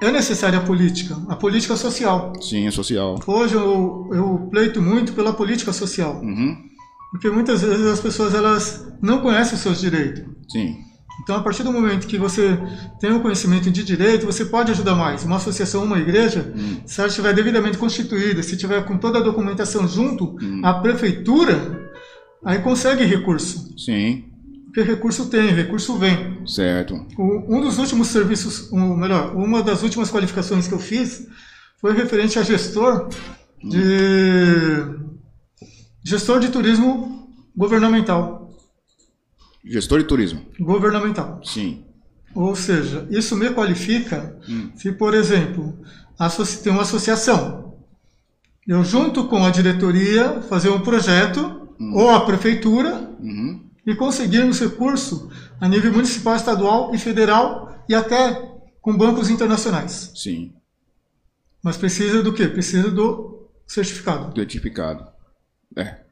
[0.00, 2.32] é necessária a política, a política social.
[2.40, 3.18] Sim, é social.
[3.26, 6.20] Hoje eu, eu pleito muito pela política social.
[6.22, 6.56] Uhum.
[7.10, 10.24] Porque muitas vezes as pessoas elas não conhecem os seus direitos.
[10.48, 10.76] Sim.
[11.22, 12.58] Então, a partir do momento que você
[13.00, 15.24] tem o um conhecimento de direito, você pode ajudar mais.
[15.24, 16.80] Uma associação, uma igreja, hum.
[16.84, 20.60] se ela estiver devidamente constituída, se tiver com toda a documentação junto, hum.
[20.62, 21.90] a prefeitura
[22.44, 23.74] aí consegue recurso.
[23.78, 24.24] Sim.
[24.76, 26.46] Porque recurso tem, recurso vem.
[26.46, 27.06] Certo.
[27.18, 31.26] Um dos últimos serviços, um, melhor, uma das últimas qualificações que eu fiz
[31.80, 33.08] foi referente a gestor
[33.64, 35.16] de hum.
[36.04, 38.54] gestor de turismo governamental.
[39.64, 40.42] Gestor de turismo.
[40.60, 41.40] Governamental.
[41.42, 41.82] Sim.
[42.34, 44.72] Ou seja, isso me qualifica hum.
[44.76, 45.74] se, por exemplo,
[46.62, 47.78] tem uma associação.
[48.68, 51.94] Eu, junto com a diretoria, fazer um projeto, hum.
[51.94, 53.65] ou a prefeitura, uhum.
[53.86, 55.30] E conseguirmos recurso
[55.60, 58.34] a nível municipal, estadual e federal, e até
[58.82, 60.12] com bancos internacionais.
[60.14, 60.52] Sim.
[61.62, 62.48] Mas precisa do quê?
[62.48, 64.34] Precisa do certificado.
[64.34, 65.06] Certificado.
[65.76, 66.04] É.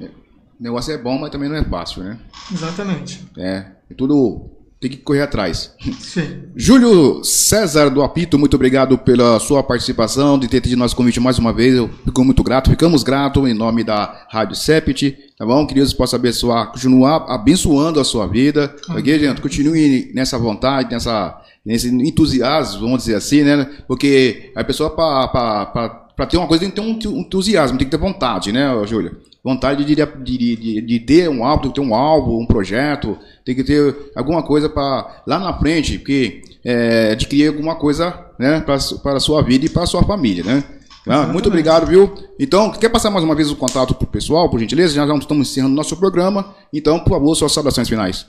[0.00, 2.18] O negócio é bom, mas também não é fácil, né?
[2.52, 3.26] Exatamente.
[3.36, 5.74] É, é tudo tem que correr atrás.
[5.98, 6.42] Sim.
[6.54, 11.38] Júlio César do Apito, muito obrigado pela sua participação, de ter tido nosso convite mais
[11.38, 11.74] uma vez.
[11.74, 15.66] Eu fico muito grato, ficamos gratos em nome da Rádio Sept, tá bom?
[15.66, 18.74] Que Deus possa abençoar, continuar abençoando a sua vida.
[18.90, 19.40] Ok, gente?
[19.40, 23.68] Continue nessa vontade, nessa, nesse entusiasmo, vamos dizer assim, né?
[23.88, 28.02] Porque a pessoa, para ter uma coisa, tem que ter um entusiasmo, tem que ter
[28.02, 29.16] vontade, né, Júlio?
[29.44, 33.62] Vontade de, de, de, de, ter um álbum, ter um álbum, um projeto, tem que
[33.62, 39.20] ter alguma coisa para lá na frente, porque é, adquirir alguma coisa né, para a
[39.20, 40.64] sua vida e para a sua família, né?
[41.06, 42.14] Ah, muito obrigado, viu?
[42.40, 44.94] Então, quer passar mais uma vez o contato para o pessoal, por gentileza?
[44.94, 46.54] Já, já estamos encerrando nosso programa.
[46.72, 48.26] Então, por favor, suas saudações finais.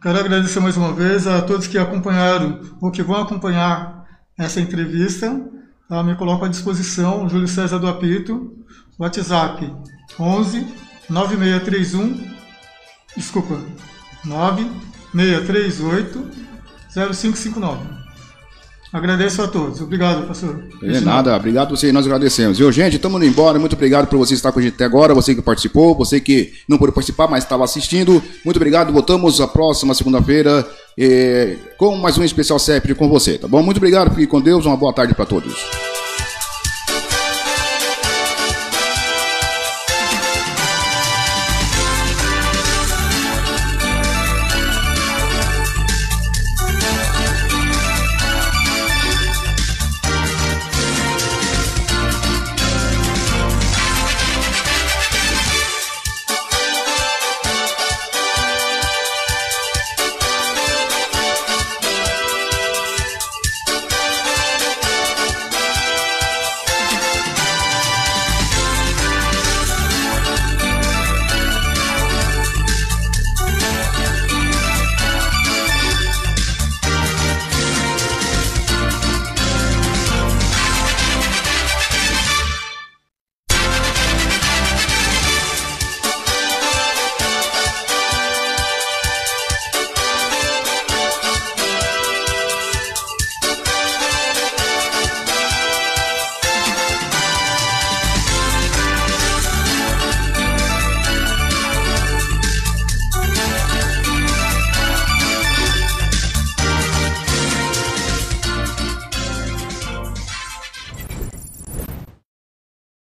[0.00, 4.06] Quero agradecer mais uma vez a todos que acompanharam ou que vão acompanhar
[4.38, 5.38] essa entrevista.
[5.86, 6.02] Tá?
[6.02, 8.54] Me coloco à disposição, Júlio César do Apito,
[8.98, 9.70] WhatsApp
[10.18, 10.66] 11
[11.08, 12.34] 9631
[13.16, 13.60] desculpa
[14.24, 16.28] 9638
[16.94, 17.96] 0559
[18.92, 19.80] Agradeço a todos.
[19.80, 20.62] Obrigado, pastor.
[20.80, 22.56] De nada, obrigado você, nós agradecemos.
[22.56, 22.96] Viu, gente?
[22.96, 23.58] Estamos indo embora.
[23.58, 25.12] Muito obrigado por você estar com a gente até agora.
[25.12, 28.22] Você que participou, você que não pôde participar, mas estava assistindo.
[28.44, 28.92] Muito obrigado.
[28.92, 33.62] Voltamos a próxima segunda-feira eh, com mais um especial CEP com você, tá bom?
[33.62, 34.14] Muito obrigado.
[34.14, 34.64] Fique com Deus.
[34.64, 35.95] Uma boa tarde para todos.